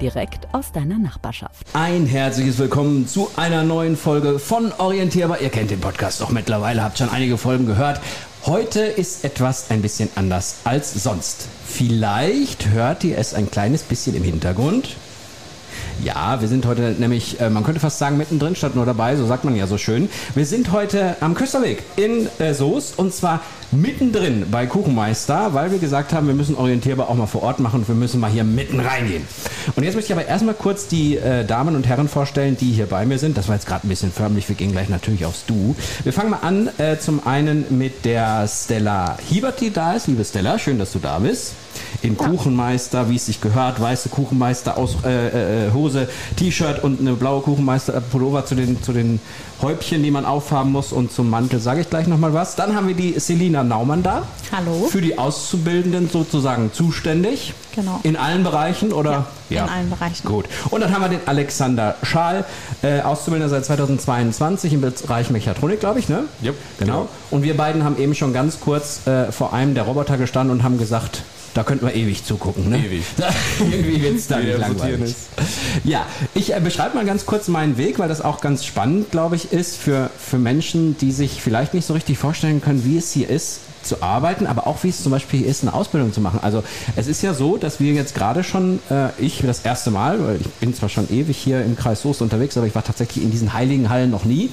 Direkt 0.00 0.48
aus 0.52 0.72
deiner 0.72 0.98
Nachbarschaft. 0.98 1.66
Ein 1.74 2.06
herzliches 2.06 2.58
Willkommen 2.58 3.06
zu 3.06 3.30
einer 3.36 3.64
neuen 3.64 3.96
Folge 3.98 4.38
von 4.38 4.72
Orientierbar. 4.78 5.42
Ihr 5.42 5.50
kennt 5.50 5.70
den 5.70 5.80
Podcast 5.80 6.22
doch 6.22 6.30
mittlerweile, 6.30 6.82
habt 6.82 6.96
schon 6.96 7.10
einige 7.10 7.36
Folgen 7.36 7.66
gehört. 7.66 8.00
Heute 8.46 8.80
ist 8.80 9.24
etwas 9.24 9.70
ein 9.70 9.82
bisschen 9.82 10.08
anders 10.14 10.60
als 10.64 10.94
sonst. 10.94 11.48
Vielleicht 11.66 12.68
hört 12.68 13.04
ihr 13.04 13.18
es 13.18 13.34
ein 13.34 13.50
kleines 13.50 13.82
bisschen 13.82 14.16
im 14.16 14.22
Hintergrund. 14.22 14.96
Ja, 16.02 16.40
wir 16.40 16.48
sind 16.48 16.64
heute 16.64 16.94
nämlich, 16.98 17.40
äh, 17.40 17.50
man 17.50 17.62
könnte 17.62 17.80
fast 17.80 17.98
sagen, 17.98 18.16
mittendrin 18.16 18.56
statt 18.56 18.74
nur 18.74 18.86
dabei, 18.86 19.16
so 19.16 19.26
sagt 19.26 19.44
man 19.44 19.54
ja 19.54 19.66
so 19.66 19.76
schön. 19.76 20.08
Wir 20.34 20.46
sind 20.46 20.72
heute 20.72 21.16
am 21.20 21.34
Küsterweg 21.34 21.82
in 21.96 22.28
äh, 22.38 22.54
Soest 22.54 22.98
und 22.98 23.12
zwar 23.12 23.40
mittendrin 23.70 24.46
bei 24.50 24.66
Kuchenmeister, 24.66 25.52
weil 25.52 25.70
wir 25.72 25.78
gesagt 25.78 26.12
haben, 26.12 26.26
wir 26.26 26.34
müssen 26.34 26.56
orientierbar 26.56 27.08
auch 27.08 27.14
mal 27.14 27.26
vor 27.26 27.42
Ort 27.42 27.60
machen 27.60 27.80
und 27.80 27.88
wir 27.88 27.94
müssen 27.94 28.18
mal 28.18 28.30
hier 28.30 28.44
mitten 28.44 28.80
reingehen. 28.80 29.26
Und 29.76 29.84
jetzt 29.84 29.94
möchte 29.94 30.12
ich 30.12 30.18
aber 30.18 30.26
erstmal 30.26 30.54
kurz 30.54 30.88
die 30.88 31.16
äh, 31.16 31.44
Damen 31.44 31.76
und 31.76 31.86
Herren 31.86 32.08
vorstellen, 32.08 32.56
die 32.56 32.72
hier 32.72 32.86
bei 32.86 33.04
mir 33.04 33.18
sind. 33.18 33.36
Das 33.36 33.48
war 33.48 33.54
jetzt 33.56 33.66
gerade 33.66 33.86
ein 33.86 33.90
bisschen 33.90 34.10
förmlich, 34.10 34.48
wir 34.48 34.56
gehen 34.56 34.72
gleich 34.72 34.88
natürlich 34.88 35.26
aufs 35.26 35.44
Du. 35.46 35.76
Wir 36.02 36.12
fangen 36.12 36.30
mal 36.30 36.40
an, 36.40 36.70
äh, 36.78 36.98
zum 36.98 37.26
einen 37.26 37.66
mit 37.76 38.06
der 38.06 38.48
Stella 38.48 39.18
Hiebert, 39.28 39.60
die 39.60 39.70
da 39.70 39.92
ist. 39.92 40.06
Liebe 40.06 40.24
Stella, 40.24 40.58
schön, 40.58 40.78
dass 40.78 40.92
du 40.92 40.98
da 40.98 41.18
bist 41.18 41.52
in 42.02 42.16
Kuchenmeister, 42.16 43.08
wie 43.08 43.16
es 43.16 43.26
sich 43.26 43.40
gehört, 43.40 43.80
weiße 43.80 44.08
Kuchenmeister 44.08 44.76
aus 44.76 44.96
äh, 45.04 45.66
äh, 45.66 45.72
Hose, 45.72 46.08
T-Shirt 46.36 46.82
und 46.82 47.00
eine 47.00 47.14
blaue 47.14 47.42
Kuchenmeister 47.42 48.00
Pullover 48.00 48.44
zu 48.44 48.54
den, 48.54 48.82
zu 48.82 48.92
den 48.92 49.20
Häubchen, 49.62 50.02
die 50.02 50.10
man 50.10 50.24
aufhaben 50.24 50.72
muss 50.72 50.92
und 50.92 51.12
zum 51.12 51.28
Mantel 51.28 51.60
sage 51.60 51.82
ich 51.82 51.90
gleich 51.90 52.06
nochmal 52.06 52.32
was. 52.32 52.56
Dann 52.56 52.74
haben 52.74 52.88
wir 52.88 52.94
die 52.94 53.18
Selina 53.18 53.62
Naumann 53.62 54.02
da. 54.02 54.22
Hallo. 54.52 54.88
Für 54.90 55.02
die 55.02 55.18
Auszubildenden 55.18 56.08
sozusagen 56.08 56.72
zuständig. 56.72 57.52
Genau. 57.74 58.00
In 58.02 58.16
allen 58.16 58.42
Bereichen 58.42 58.92
oder? 58.92 59.26
Ja, 59.48 59.64
in 59.64 59.70
allen 59.70 59.90
Bereichen. 59.90 60.26
Gut. 60.26 60.46
Und 60.70 60.80
dann 60.80 60.92
haben 60.92 61.02
wir 61.02 61.08
den 61.08 61.26
Alexander 61.26 61.96
Schaal, 62.02 62.44
äh, 62.82 63.00
Auszubildender 63.02 63.48
seit 63.48 63.64
2022 63.66 64.72
im 64.72 64.80
Bereich 64.80 65.30
Mechatronik, 65.30 65.80
glaube 65.80 65.98
ich, 65.98 66.08
ne? 66.08 66.24
Yep, 66.42 66.54
genau. 66.78 66.92
genau. 66.92 67.08
Und 67.30 67.42
wir 67.42 67.56
beiden 67.56 67.84
haben 67.84 67.98
eben 67.98 68.14
schon 68.14 68.32
ganz 68.32 68.60
kurz 68.60 69.06
äh, 69.06 69.30
vor 69.30 69.52
einem 69.52 69.74
der 69.74 69.84
Roboter 69.84 70.16
gestanden 70.16 70.56
und 70.56 70.64
haben 70.64 70.78
gesagt, 70.78 71.22
da 71.54 71.62
könnten 71.64 71.86
wir 71.86 71.94
ewig 71.94 72.24
zugucken. 72.24 72.68
Ne? 72.68 72.78
Ewig. 72.78 73.04
Irgendwie 73.58 74.02
wird 74.02 74.16
es 74.16 74.26
da 74.28 74.38
nicht 74.38 74.58
langweilig. 74.58 75.00
Ist. 75.02 75.28
Ja, 75.84 76.06
ich 76.34 76.54
äh, 76.54 76.60
beschreibe 76.60 76.96
mal 76.96 77.04
ganz 77.04 77.26
kurz 77.26 77.48
meinen 77.48 77.76
Weg, 77.76 77.98
weil 77.98 78.08
das 78.08 78.20
auch 78.20 78.40
ganz 78.40 78.64
spannend, 78.64 79.10
glaube 79.10 79.36
ich, 79.36 79.52
ist 79.52 79.76
für, 79.76 80.10
für 80.18 80.38
Menschen, 80.38 80.96
die 80.98 81.12
sich 81.12 81.42
vielleicht 81.42 81.74
nicht 81.74 81.86
so 81.86 81.94
richtig 81.94 82.18
vorstellen 82.18 82.60
können, 82.60 82.84
wie 82.84 82.98
es 82.98 83.12
hier 83.12 83.28
ist 83.28 83.60
zu 83.82 84.02
arbeiten, 84.02 84.46
aber 84.46 84.66
auch 84.66 84.82
wie 84.84 84.88
es 84.88 85.02
zum 85.02 85.12
Beispiel 85.12 85.42
ist, 85.44 85.62
eine 85.62 85.72
Ausbildung 85.74 86.12
zu 86.12 86.20
machen. 86.20 86.38
Also 86.42 86.62
es 86.96 87.06
ist 87.06 87.22
ja 87.22 87.34
so, 87.34 87.56
dass 87.56 87.80
wir 87.80 87.92
jetzt 87.92 88.14
gerade 88.14 88.44
schon, 88.44 88.78
äh, 88.90 89.08
ich 89.18 89.40
das 89.42 89.60
erste 89.60 89.90
Mal, 89.90 90.22
weil 90.24 90.36
ich 90.40 90.46
bin 90.54 90.74
zwar 90.74 90.88
schon 90.88 91.10
ewig 91.10 91.36
hier 91.36 91.64
im 91.64 91.76
Kreis 91.76 92.02
Soest 92.02 92.22
unterwegs, 92.22 92.56
aber 92.56 92.66
ich 92.66 92.74
war 92.74 92.84
tatsächlich 92.84 93.24
in 93.24 93.30
diesen 93.30 93.52
heiligen 93.52 93.88
Hallen 93.88 94.10
noch 94.10 94.24
nie, 94.24 94.50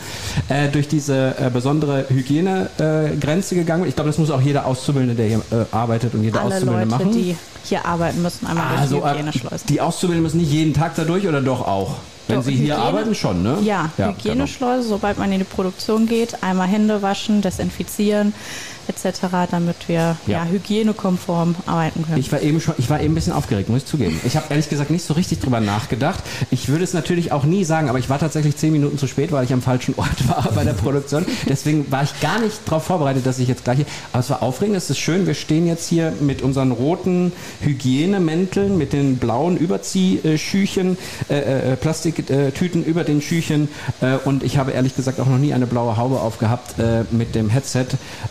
äh, 0.50 0.70
durch 0.70 0.88
diese 0.88 1.36
äh, 1.40 1.50
besondere 1.50 2.06
Hygienegrenze 2.10 3.18
Grenze 3.20 3.56
gegangen. 3.56 3.86
Ich 3.88 3.96
glaube, 3.96 4.10
das 4.10 4.18
muss 4.18 4.32
auch 4.32 4.42
jeder 4.42 4.66
Auszubildende, 4.66 5.16
der 5.16 5.28
hier 5.28 5.42
äh, 5.52 5.66
arbeitet 5.72 6.14
und 6.14 6.24
jeder 6.24 6.42
Alle 6.42 6.56
Auszubildende 6.56 6.96
Leute, 6.96 7.06
machen. 7.06 7.12
die 7.14 7.36
hier 7.66 7.86
arbeiten, 7.86 8.22
müssen 8.22 8.48
einmal 8.48 8.78
Also, 8.78 9.00
durch 9.00 9.04
die 9.04 9.08
äh, 9.10 9.14
Hygieneschleuse. 9.14 9.66
die 9.68 9.82
Auszubildenden 9.82 10.24
müssen 10.24 10.38
nicht 10.40 10.52
jeden 10.52 10.74
Tag 10.74 10.94
dadurch 10.96 11.28
oder 11.28 11.42
doch 11.42 11.68
auch? 11.68 11.96
Wenn 12.30 12.42
sie 12.42 12.52
hier 12.54 12.76
Hygiene- 12.76 12.78
arbeiten, 12.78 13.16
schon, 13.16 13.42
ne? 13.44 13.58
Ja, 13.64 13.90
genau. 13.96 14.10
Hygieneschleuse, 14.10 14.88
sobald 14.88 15.18
man 15.18 15.32
in 15.32 15.40
die 15.40 15.46
Produktion 15.46 16.08
geht, 16.08 16.44
einmal 16.44 16.68
Hände 16.68 17.02
waschen, 17.02 17.42
desinfizieren 17.42 18.34
etc., 18.90 19.20
damit 19.52 19.88
wir 19.88 20.18
Ja. 20.26 20.44
ja. 20.44 20.46
hygienekonform 20.46 21.56
arbeiten 21.66 22.06
können. 22.06 22.20
Ich 22.20 22.32
war 22.32 22.42
eben 22.42 22.62
schon, 22.62 22.76
ich 22.78 22.90
war 22.90 23.00
eben 23.02 23.12
ein 23.12 23.16
bisschen 23.16 23.34
aufgeregt, 23.34 23.70
muss 23.70 23.80
ich 23.84 23.86
zugeben. 23.86 24.20
Ich 24.26 24.36
habe 24.36 24.48
ehrlich 24.50 24.70
gesagt 24.70 24.90
nicht 24.92 25.06
so 25.06 25.14
richtig 25.14 25.40
drüber 25.40 25.60
nachgedacht. 25.60 26.24
Ich 26.52 26.68
würde 26.70 26.84
es 26.84 26.94
natürlich 26.94 27.32
auch 27.32 27.44
nie 27.44 27.64
sagen, 27.64 27.90
aber 27.90 28.00
ich 28.00 28.10
war 28.10 28.20
tatsächlich 28.20 28.56
zehn 28.58 28.72
Minuten 28.72 28.98
zu 28.98 29.08
spät, 29.08 29.32
weil 29.32 29.44
ich 29.46 29.54
am 29.54 29.62
falschen 29.62 29.96
Ort 29.98 30.28
war 30.28 30.50
bei 30.54 30.64
der 30.64 30.74
Produktion. 30.74 31.26
Deswegen 31.48 31.92
war 31.92 32.04
ich 32.04 32.20
gar 32.22 32.40
nicht 32.40 32.60
darauf 32.66 32.84
vorbereitet, 32.84 33.26
dass 33.26 33.40
ich 33.40 33.48
jetzt 33.48 33.64
gleich 33.64 33.78
hier. 33.78 33.86
Aber 34.12 34.20
es 34.22 34.30
war 34.30 34.42
aufregend, 34.44 34.78
es 34.78 34.90
ist 34.90 35.00
schön. 35.00 35.28
Wir 35.28 35.34
stehen 35.34 35.68
jetzt 35.68 35.88
hier 35.88 36.14
mit 36.20 36.42
unseren 36.42 36.72
roten 36.72 37.32
Hygienemänteln, 37.62 38.78
mit 38.78 38.94
den 38.94 39.18
blauen 39.18 39.58
Überziehschüchen, 39.58 40.98
äh, 41.30 41.74
äh, 41.74 41.76
Plastiktüten 41.76 42.84
über 42.84 43.04
den 43.04 43.22
Schüchen. 43.22 43.70
Äh, 44.02 44.16
und 44.26 44.44
ich 44.44 44.58
habe 44.58 44.72
ehrlich 44.72 44.96
gesagt 44.96 45.20
auch 45.20 45.26
noch 45.28 45.38
nie 45.38 45.54
eine 45.54 45.68
blaue 45.68 45.98
Haube 45.98 46.20
aufgehabt 46.22 46.80
äh, 46.80 47.04
mit 47.12 47.36
dem 47.36 47.50
Headset. 47.50 47.88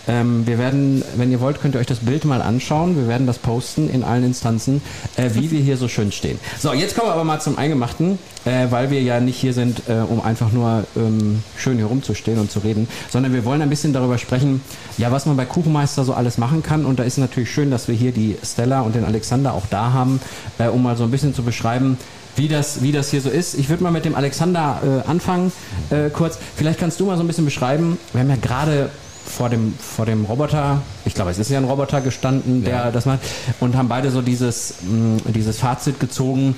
Ähm, 0.08 0.45
wir 0.46 0.58
werden, 0.58 1.02
wenn 1.16 1.30
ihr 1.30 1.40
wollt, 1.40 1.60
könnt 1.60 1.74
ihr 1.74 1.80
euch 1.80 1.86
das 1.86 1.98
Bild 1.98 2.24
mal 2.24 2.40
anschauen. 2.40 2.96
Wir 2.96 3.08
werden 3.08 3.26
das 3.26 3.38
posten 3.38 3.90
in 3.90 4.04
allen 4.04 4.24
Instanzen, 4.24 4.80
äh, 5.16 5.30
wie 5.34 5.50
wir 5.50 5.60
hier 5.60 5.76
so 5.76 5.88
schön 5.88 6.12
stehen. 6.12 6.38
So, 6.58 6.72
jetzt 6.72 6.96
kommen 6.96 7.08
wir 7.08 7.14
aber 7.14 7.24
mal 7.24 7.40
zum 7.40 7.58
Eingemachten, 7.58 8.18
äh, 8.44 8.66
weil 8.70 8.90
wir 8.90 9.02
ja 9.02 9.20
nicht 9.20 9.36
hier 9.36 9.52
sind, 9.52 9.82
äh, 9.88 9.94
um 9.94 10.20
einfach 10.20 10.52
nur 10.52 10.84
ähm, 10.96 11.42
schön 11.56 11.76
hier 11.76 11.86
rumzustehen 11.86 12.38
und 12.38 12.50
zu 12.50 12.60
reden, 12.60 12.88
sondern 13.10 13.32
wir 13.34 13.44
wollen 13.44 13.60
ein 13.60 13.70
bisschen 13.70 13.92
darüber 13.92 14.18
sprechen, 14.18 14.60
ja, 14.98 15.10
was 15.10 15.26
man 15.26 15.36
bei 15.36 15.44
Kuchenmeister 15.44 16.04
so 16.04 16.14
alles 16.14 16.38
machen 16.38 16.62
kann. 16.62 16.86
Und 16.86 16.98
da 16.98 17.02
ist 17.02 17.18
natürlich 17.18 17.50
schön, 17.50 17.70
dass 17.70 17.88
wir 17.88 17.94
hier 17.94 18.12
die 18.12 18.36
Stella 18.44 18.82
und 18.82 18.94
den 18.94 19.04
Alexander 19.04 19.52
auch 19.52 19.66
da 19.68 19.92
haben, 19.92 20.20
äh, 20.58 20.68
um 20.68 20.82
mal 20.82 20.96
so 20.96 21.04
ein 21.04 21.10
bisschen 21.10 21.34
zu 21.34 21.42
beschreiben, 21.42 21.98
wie 22.36 22.48
das, 22.48 22.82
wie 22.82 22.92
das 22.92 23.10
hier 23.10 23.20
so 23.20 23.30
ist. 23.30 23.54
Ich 23.54 23.68
würde 23.68 23.82
mal 23.82 23.90
mit 23.90 24.04
dem 24.04 24.14
Alexander 24.14 25.02
äh, 25.06 25.08
anfangen, 25.08 25.52
äh, 25.90 26.10
kurz. 26.10 26.38
Vielleicht 26.54 26.78
kannst 26.78 27.00
du 27.00 27.06
mal 27.06 27.16
so 27.16 27.24
ein 27.24 27.26
bisschen 27.26 27.46
beschreiben. 27.46 27.98
Wir 28.12 28.20
haben 28.20 28.30
ja 28.30 28.36
gerade 28.36 28.90
vor 29.26 29.48
dem, 29.50 29.74
vor 29.78 30.06
dem 30.06 30.24
Roboter, 30.24 30.80
ich 31.04 31.14
glaube, 31.14 31.30
es 31.30 31.38
ist 31.38 31.50
ja 31.50 31.58
ein 31.58 31.64
Roboter 31.64 32.00
gestanden, 32.00 32.64
der 32.64 32.74
Ja. 32.74 32.90
das 32.90 33.06
macht, 33.06 33.20
und 33.60 33.76
haben 33.76 33.88
beide 33.88 34.10
so 34.10 34.22
dieses, 34.22 34.74
mh, 34.82 35.22
dieses 35.34 35.58
Fazit 35.58 36.00
gezogen. 36.00 36.56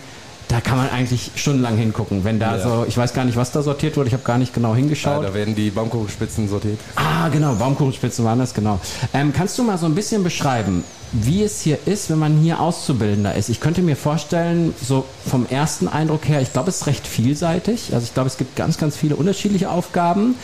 Da 0.49 0.63
kann 0.63 0.79
man 0.79 0.89
eigentlich 0.89 1.31
stundenlang 1.35 1.77
hingucken, 1.77 2.25
wenn 2.25 2.39
da 2.41 2.57
Ja. 2.57 2.63
so, 2.63 2.85
ich 2.89 2.97
weiß 2.97 3.13
gar 3.13 3.25
nicht, 3.27 3.37
was 3.37 3.53
da 3.53 3.61
sortiert 3.63 3.97
wurde, 3.99 4.09
ich 4.09 4.15
habe 4.15 4.23
gar 4.25 4.39
nicht 4.39 4.55
genau 4.55 4.71
Ja, 4.71 4.77
hingeschaut. 4.77 5.23
da 5.23 5.35
werden 5.35 5.55
die 5.55 5.69
Baumkuchenspitzen 5.71 6.49
sortiert. 6.49 6.79
Ah, 6.97 7.29
genau, 7.29 7.55
Baumkuchenspitzen 7.57 8.25
waren 8.25 8.39
das, 8.39 8.55
genau. 8.55 8.81
Ähm, 9.13 9.33
kannst 9.35 9.59
du 9.59 9.63
mal 9.63 9.77
so 9.77 9.85
ein 9.85 9.95
bisschen 9.95 10.25
beschreiben, 10.25 10.85
wie 11.13 11.43
es 11.43 11.61
hier 11.61 11.79
ist, 11.87 12.09
wenn 12.11 12.19
man 12.19 12.39
hier 12.39 12.61
Auszubildender 12.61 13.35
ist? 13.35 13.51
Ich 13.51 13.61
könnte 13.61 13.83
mir 13.83 13.95
vorstellen, 13.97 14.75
so 14.83 15.05
vom 15.27 15.47
ersten 15.51 15.87
Eindruck 15.87 16.27
her, 16.29 16.41
ich 16.41 16.53
glaube, 16.53 16.71
es 16.71 16.77
ist 16.83 16.87
recht 16.87 17.07
vielseitig. 17.07 17.91
Also 17.93 18.05
ich 18.05 18.15
glaube, 18.15 18.29
es 18.29 18.39
gibt 18.39 18.57
ganz, 18.57 18.79
ganz 18.79 18.97
viele 18.97 19.17
unterschiedliche 19.17 19.71
Aufgaben. 19.71 20.35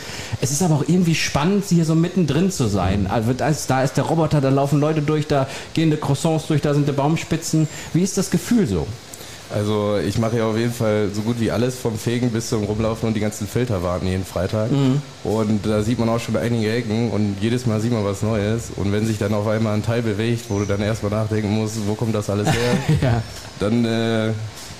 Es 0.41 0.51
ist 0.51 0.61
aber 0.61 0.75
auch 0.75 0.83
irgendwie 0.87 1.15
spannend, 1.15 1.65
hier 1.67 1.85
so 1.85 1.95
mittendrin 1.95 2.51
zu 2.51 2.67
sein. 2.67 3.07
Also 3.07 3.33
da 3.33 3.47
ist, 3.49 3.69
da 3.71 3.83
ist 3.83 3.97
der 3.97 4.03
Roboter, 4.05 4.39
da 4.41 4.49
laufen 4.49 4.79
Leute 4.79 5.01
durch, 5.01 5.25
da 5.27 5.47
gehen 5.73 5.89
die 5.89 5.97
Croissants 5.97 6.45
durch, 6.47 6.61
da 6.61 6.75
sind 6.75 6.87
die 6.87 6.91
Baumspitzen. 6.93 7.67
Wie 7.93 8.01
ist 8.03 8.17
das 8.19 8.29
Gefühl 8.29 8.67
so? 8.67 8.85
Also 9.53 9.97
ich 10.05 10.17
mache 10.17 10.37
ja 10.37 10.47
auf 10.47 10.57
jeden 10.57 10.73
Fall 10.73 11.09
so 11.13 11.21
gut 11.21 11.39
wie 11.39 11.51
alles 11.51 11.75
vom 11.77 11.97
Fegen 11.97 12.31
bis 12.31 12.49
zum 12.49 12.63
Rumlaufen 12.63 13.07
und 13.07 13.13
die 13.13 13.19
ganzen 13.19 13.47
Filter 13.47 13.83
warten 13.83 14.07
jeden 14.07 14.25
Freitag. 14.25 14.71
Mhm. 14.71 15.01
Und 15.23 15.65
da 15.65 15.81
sieht 15.83 15.99
man 15.99 16.09
auch 16.09 16.19
schon 16.19 16.35
einige 16.35 16.71
Ecken 16.71 17.11
und 17.11 17.37
jedes 17.41 17.65
Mal 17.65 17.79
sieht 17.79 17.91
man 17.93 18.03
was 18.03 18.21
Neues. 18.21 18.71
Und 18.75 18.91
wenn 18.91 19.05
sich 19.05 19.17
dann 19.17 19.33
auf 19.33 19.47
einmal 19.47 19.75
ein 19.75 19.83
Teil 19.83 20.01
bewegt, 20.01 20.45
wo 20.49 20.59
du 20.59 20.65
dann 20.65 20.81
erstmal 20.81 21.11
nachdenken 21.11 21.49
musst, 21.51 21.75
wo 21.87 21.93
kommt 21.93 22.15
das 22.15 22.29
alles 22.29 22.47
her, 22.47 22.77
Ja. 23.01 23.21
dann 23.59 23.85
äh, 23.85 24.31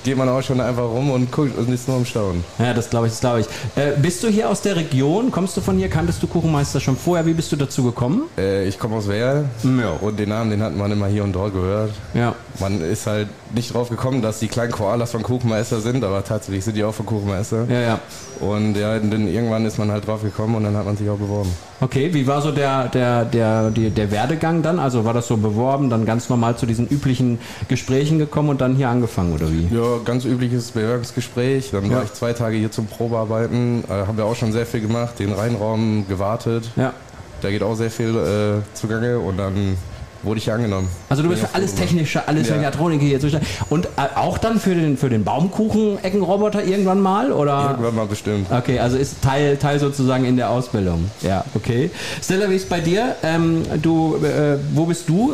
geht 0.06 0.16
man 0.18 0.30
auch 0.30 0.42
schon 0.44 0.62
einfach 0.62 0.84
rum 0.84 1.10
und 1.10 1.32
guckt 1.32 1.58
und 1.58 1.68
ist 1.74 1.88
nur 1.88 1.98
am 1.98 2.06
Staunen. 2.06 2.44
Ja, 2.60 2.74
das 2.74 2.90
glaube 2.90 3.08
ich, 3.08 3.14
das 3.14 3.20
glaube 3.22 3.40
ich. 3.42 3.48
Äh, 3.76 3.94
bist 4.02 4.24
du 4.24 4.28
hier 4.30 4.50
aus 4.50 4.62
der 4.62 4.76
Region? 4.76 5.32
Kommst 5.32 5.58
du 5.58 5.62
von 5.62 5.78
hier? 5.78 5.90
Kanntest 5.90 6.22
du 6.24 6.28
Kuchenmeister 6.28 6.80
schon 6.80 6.96
vorher? 6.96 7.26
Wie 7.26 7.34
bist 7.34 7.52
du 7.52 7.56
dazu 7.56 7.84
gekommen? 7.84 8.24
Äh, 8.38 8.68
ich 8.68 8.78
komme 8.80 8.96
aus 8.98 9.08
Werl 9.08 9.46
Ja. 9.64 9.92
und 10.00 10.18
den 10.20 10.30
Namen, 10.30 10.52
den 10.52 10.62
hat 10.62 10.76
man 10.78 10.92
immer 10.92 11.08
hier 11.08 11.24
und 11.24 11.34
dort 11.34 11.54
gehört. 11.54 11.92
Ja. 12.14 12.36
Man 12.60 12.80
ist 12.82 13.08
halt 13.08 13.28
nicht 13.54 13.74
drauf 13.74 13.90
gekommen, 13.90 14.22
dass 14.22 14.40
die 14.40 14.48
kleinen 14.48 14.72
Koalas 14.72 15.12
von 15.12 15.24
Kuchenmeister 15.24 15.82
sind, 15.82 16.04
aber 16.04 16.24
tatsächlich 16.24 16.64
sind 16.64 16.78
die 16.78 16.84
auch 16.84 16.94
von 16.94 17.06
Kuchenmeister. 17.06 17.66
Ja, 17.70 17.82
ja. 17.82 18.00
Und 18.40 18.76
ja, 18.76 18.98
dann 19.00 19.28
irgendwann 19.28 19.66
ist 19.66 19.78
man 19.80 19.92
halt 19.92 20.08
drauf 20.08 20.22
gekommen 20.22 20.56
und 20.56 20.64
dann 20.66 20.76
hat 20.78 20.86
man 20.86 20.96
sich 20.96 21.10
auch 21.10 21.18
beworben. 21.18 21.50
Okay, 21.82 22.14
wie 22.14 22.26
war 22.28 22.42
so 22.42 22.52
der, 22.52 22.88
der, 22.88 23.26
der, 23.26 23.70
die, 23.72 23.90
der 23.90 24.10
Werdegang 24.12 24.62
dann? 24.62 24.80
Also 24.80 25.04
war 25.04 25.14
das 25.14 25.28
so 25.28 25.36
beworben, 25.38 25.90
dann 25.90 26.06
ganz 26.06 26.30
normal 26.30 26.56
zu 26.58 26.66
diesen 26.66 26.88
üblichen 26.88 27.40
Gesprächen 27.68 28.18
gekommen 28.20 28.50
und 28.50 28.62
dann 28.62 28.76
hier 28.76 28.88
angefangen 28.90 29.34
oder 29.34 29.52
wie? 29.52 29.68
Ja, 29.76 29.95
ganz 30.04 30.26
übliches 30.26 30.72
Bewerbungsgespräch. 30.72 31.72
Dann 31.72 31.86
Ja. 31.90 31.98
war 31.98 32.04
ich 32.04 32.14
zwei 32.14 32.34
Tage 32.34 32.58
hier 32.58 32.72
zum 32.72 32.88
Probearbeiten. 32.88 33.84
Äh, 33.88 33.92
haben 34.08 34.18
wir 34.18 34.26
auch 34.26 34.36
schon 34.36 34.52
sehr 34.52 34.66
viel 34.66 34.82
gemacht, 34.82 35.20
den 35.20 35.34
Reinraum 35.34 36.06
gewartet. 36.08 36.70
Ja. 36.76 36.94
Da 37.42 37.50
geht 37.52 37.64
auch 37.64 37.76
sehr 37.76 37.92
viel 37.92 38.16
äh, 38.16 38.76
zugange 38.76 39.20
und 39.20 39.38
dann 39.38 39.78
wurde 40.24 40.40
ich 40.40 40.52
angenommen. 40.52 40.88
Also 41.10 41.22
du 41.22 41.30
bist 41.30 41.42
für 41.44 41.54
alles 41.54 41.76
Technische, 41.76 42.28
alles 42.28 42.50
Ja. 42.50 42.56
Mechatronik 42.56 43.00
hier 43.00 43.20
zuständig. 43.20 43.48
Und 43.70 43.86
äh, 43.86 43.90
auch 44.16 44.40
dann 44.40 44.60
für 44.60 44.74
den, 44.74 44.98
für 44.98 45.10
den 45.10 45.24
Baumkuchen-Eckenroboter 45.24 46.64
irgendwann 46.64 47.00
mal? 47.00 47.32
Oder? 47.32 47.70
Irgendwann 47.72 47.96
mal 47.96 48.08
bestimmt. 48.08 48.48
Okay, 48.52 48.80
also 48.80 48.98
ist 48.98 49.22
Teil, 49.22 49.58
Teil 49.58 49.80
sozusagen 49.80 50.26
in 50.26 50.38
der 50.38 50.50
Ausbildung. 50.50 51.12
Ja, 51.22 51.44
okay. 51.54 51.92
Stella, 52.24 52.50
wie 52.50 52.56
ist 52.56 52.70
bei 52.70 52.80
dir? 52.80 53.16
Ähm, 53.22 53.64
du, 53.82 54.16
äh, 54.24 54.58
wo 54.74 54.86
bist 54.86 55.08
du 55.08 55.34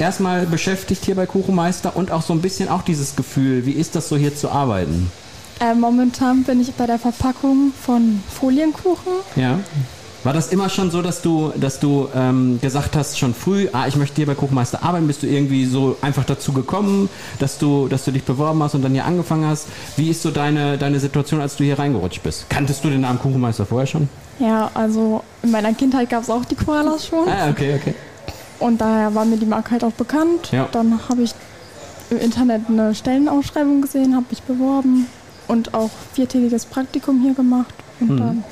erstmal 0.00 0.46
beschäftigt 0.46 1.04
hier 1.04 1.14
bei 1.14 1.26
Kuchenmeister 1.26 1.96
und 1.96 2.10
auch 2.10 2.22
so 2.22 2.32
ein 2.32 2.40
bisschen 2.40 2.68
auch 2.68 2.82
dieses 2.82 3.16
Gefühl, 3.16 3.66
wie 3.66 3.72
ist 3.72 3.94
das 3.94 4.08
so 4.08 4.16
hier 4.16 4.34
zu 4.34 4.50
arbeiten? 4.50 5.10
Äh, 5.60 5.74
momentan 5.74 6.42
bin 6.44 6.60
ich 6.60 6.72
bei 6.72 6.86
der 6.86 6.98
Verpackung 6.98 7.72
von 7.80 8.22
Folienkuchen. 8.28 9.12
Ja. 9.36 9.58
War 10.22 10.34
das 10.34 10.48
immer 10.48 10.68
schon 10.68 10.90
so, 10.90 11.00
dass 11.00 11.22
du, 11.22 11.50
dass 11.56 11.80
du 11.80 12.08
ähm, 12.14 12.58
gesagt 12.60 12.94
hast, 12.94 13.18
schon 13.18 13.32
früh, 13.32 13.68
ah, 13.72 13.86
ich 13.86 13.96
möchte 13.96 14.16
hier 14.16 14.26
bei 14.26 14.34
Kuchenmeister 14.34 14.82
arbeiten? 14.82 15.06
Bist 15.06 15.22
du 15.22 15.26
irgendwie 15.26 15.64
so 15.64 15.96
einfach 16.02 16.24
dazu 16.24 16.52
gekommen, 16.52 17.08
dass 17.38 17.56
du, 17.56 17.88
dass 17.88 18.04
du 18.04 18.10
dich 18.10 18.24
beworben 18.24 18.62
hast 18.62 18.74
und 18.74 18.82
dann 18.82 18.92
hier 18.92 19.06
angefangen 19.06 19.46
hast? 19.46 19.68
Wie 19.96 20.10
ist 20.10 20.20
so 20.20 20.30
deine, 20.30 20.76
deine 20.76 21.00
Situation, 21.00 21.40
als 21.40 21.56
du 21.56 21.64
hier 21.64 21.78
reingerutscht 21.78 22.22
bist? 22.22 22.50
Kanntest 22.50 22.84
du 22.84 22.90
den 22.90 23.00
Namen 23.00 23.18
Kuchenmeister 23.18 23.64
vorher 23.64 23.86
schon? 23.86 24.10
Ja, 24.38 24.70
also 24.74 25.24
in 25.42 25.52
meiner 25.52 25.72
Kindheit 25.72 26.10
gab 26.10 26.22
es 26.22 26.28
auch 26.28 26.44
die 26.44 26.54
Koalas 26.54 27.06
schon. 27.06 27.26
Ah, 27.26 27.48
okay, 27.48 27.76
okay. 27.80 27.94
Und 28.60 28.80
daher 28.80 29.14
war 29.14 29.24
mir 29.24 29.36
die 29.38 29.46
Marke 29.46 29.72
halt 29.72 29.84
auch 29.84 29.92
bekannt. 29.92 30.52
Ja. 30.52 30.68
Dann 30.70 31.00
habe 31.08 31.22
ich 31.22 31.34
im 32.10 32.18
Internet 32.18 32.62
eine 32.68 32.94
Stellenausschreibung 32.94 33.80
gesehen, 33.82 34.14
habe 34.14 34.26
mich 34.30 34.42
beworben 34.42 35.06
und 35.48 35.74
auch 35.74 35.90
viertägiges 36.12 36.66
Praktikum 36.66 37.20
hier 37.22 37.34
gemacht. 37.34 37.74
Und 38.00 38.10
Mhm. 38.10 38.18
dann 38.18 38.44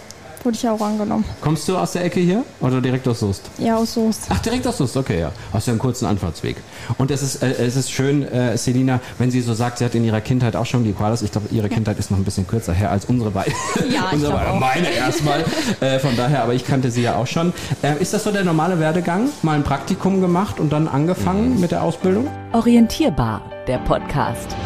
wurde 0.49 0.56
ich 0.56 0.62
ja 0.62 0.73
auch 0.73 0.81
angenommen. 0.81 1.27
Kommst 1.43 1.69
du 1.69 1.77
aus 1.77 1.93
der 1.93 2.06
Ecke 2.06 2.21
hier 2.21 2.43
oder 2.61 2.81
direkt 2.81 3.06
aus 3.06 3.21
Soest? 3.21 3.50
Ja, 3.59 3.77
aus 3.77 3.93
Soest. 3.93 4.29
Ach, 4.31 4.39
direkt 4.39 4.67
aus 4.67 4.79
Soest, 4.79 4.97
okay, 4.97 5.21
ja. 5.21 5.31
Hast 5.53 5.67
ja 5.67 5.73
einen 5.73 5.79
kurzen 5.79 6.06
Anfahrtsweg. 6.06 6.56
Und 6.97 7.11
es 7.11 7.23
ist, 7.23 7.43
äh, 7.43 7.50
es 7.50 7.77
ist 7.77 7.91
schön, 7.91 8.27
äh, 8.27 8.56
Selina, 8.56 9.00
wenn 9.19 9.31
sie 9.31 9.43
so 9.43 9.53
sagt, 9.53 9.77
sie 9.77 9.85
hat 9.85 9.95
in 9.95 10.05
ihrer 10.05 10.23
Kindheit 10.23 10.56
auch 10.56 10.65
schon 10.65 10.85
die 10.85 10.95
Koalas. 10.95 11.21
Ich 11.21 11.33
glaube, 11.33 11.49
ihre 11.50 11.69
Kindheit 11.69 11.99
ist 11.99 12.11
noch 12.11 12.17
ein 12.17 12.25
bisschen 12.25 12.47
kürzer 12.47 12.73
her 12.73 12.91
als 12.91 13.05
unsere 13.05 13.31
beiden. 13.31 13.53
Ja, 13.93 14.09
unsere 14.12 14.33
beiden. 14.33 14.59
Meine 14.59 14.91
erstmal. 14.91 15.45
Äh, 15.81 15.99
von 15.99 16.17
daher, 16.17 16.45
aber 16.45 16.55
ich 16.55 16.67
kannte 16.67 16.91
sie 16.91 17.03
ja 17.03 17.17
auch 17.17 17.27
schon. 17.27 17.53
Äh, 17.83 18.00
ist 18.00 18.15
das 18.15 18.25
so 18.25 18.33
der 18.33 18.45
normale 18.45 18.81
Werdegang? 18.81 19.29
Mal 19.43 19.56
ein 19.56 19.65
Praktikum 19.65 20.23
gemacht 20.23 20.61
und 20.61 20.73
dann 20.73 20.89
angefangen 20.89 21.61
mit 21.61 21.73
der 21.73 21.83
Ausbildung? 21.83 22.27
Orientierbar, 22.55 23.43
der 23.67 23.79
Podcast. 23.81 24.56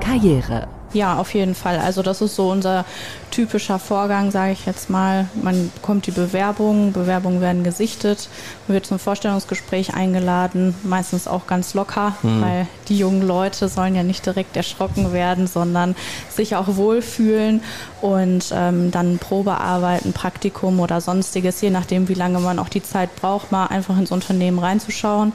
Karriere. 0.00 0.79
Ja, 0.92 1.18
auf 1.18 1.34
jeden 1.34 1.54
Fall. 1.54 1.78
Also 1.78 2.02
das 2.02 2.20
ist 2.20 2.34
so 2.34 2.50
unser 2.50 2.84
typischer 3.30 3.78
Vorgang, 3.78 4.32
sage 4.32 4.52
ich 4.52 4.66
jetzt 4.66 4.90
mal. 4.90 5.28
Man 5.40 5.70
bekommt 5.72 6.08
die 6.08 6.10
Bewerbung, 6.10 6.92
Bewerbungen 6.92 7.40
werden 7.40 7.62
gesichtet, 7.62 8.28
man 8.66 8.74
wird 8.74 8.86
zum 8.86 8.98
Vorstellungsgespräch 8.98 9.94
eingeladen, 9.94 10.74
meistens 10.82 11.28
auch 11.28 11.46
ganz 11.46 11.74
locker, 11.74 12.16
weil 12.22 12.66
die 12.88 12.98
jungen 12.98 13.22
Leute 13.22 13.68
sollen 13.68 13.94
ja 13.94 14.02
nicht 14.02 14.26
direkt 14.26 14.56
erschrocken 14.56 15.12
werden, 15.12 15.46
sondern 15.46 15.94
sich 16.28 16.56
auch 16.56 16.76
wohlfühlen 16.76 17.62
und 18.00 18.52
ähm, 18.52 18.90
dann 18.90 19.18
Probearbeiten, 19.18 20.12
Praktikum 20.12 20.80
oder 20.80 21.00
sonstiges, 21.00 21.60
je 21.60 21.70
nachdem, 21.70 22.08
wie 22.08 22.14
lange 22.14 22.40
man 22.40 22.58
auch 22.58 22.68
die 22.68 22.82
Zeit 22.82 23.14
braucht, 23.14 23.52
mal 23.52 23.66
einfach 23.66 23.96
ins 23.96 24.10
Unternehmen 24.10 24.58
reinzuschauen 24.58 25.32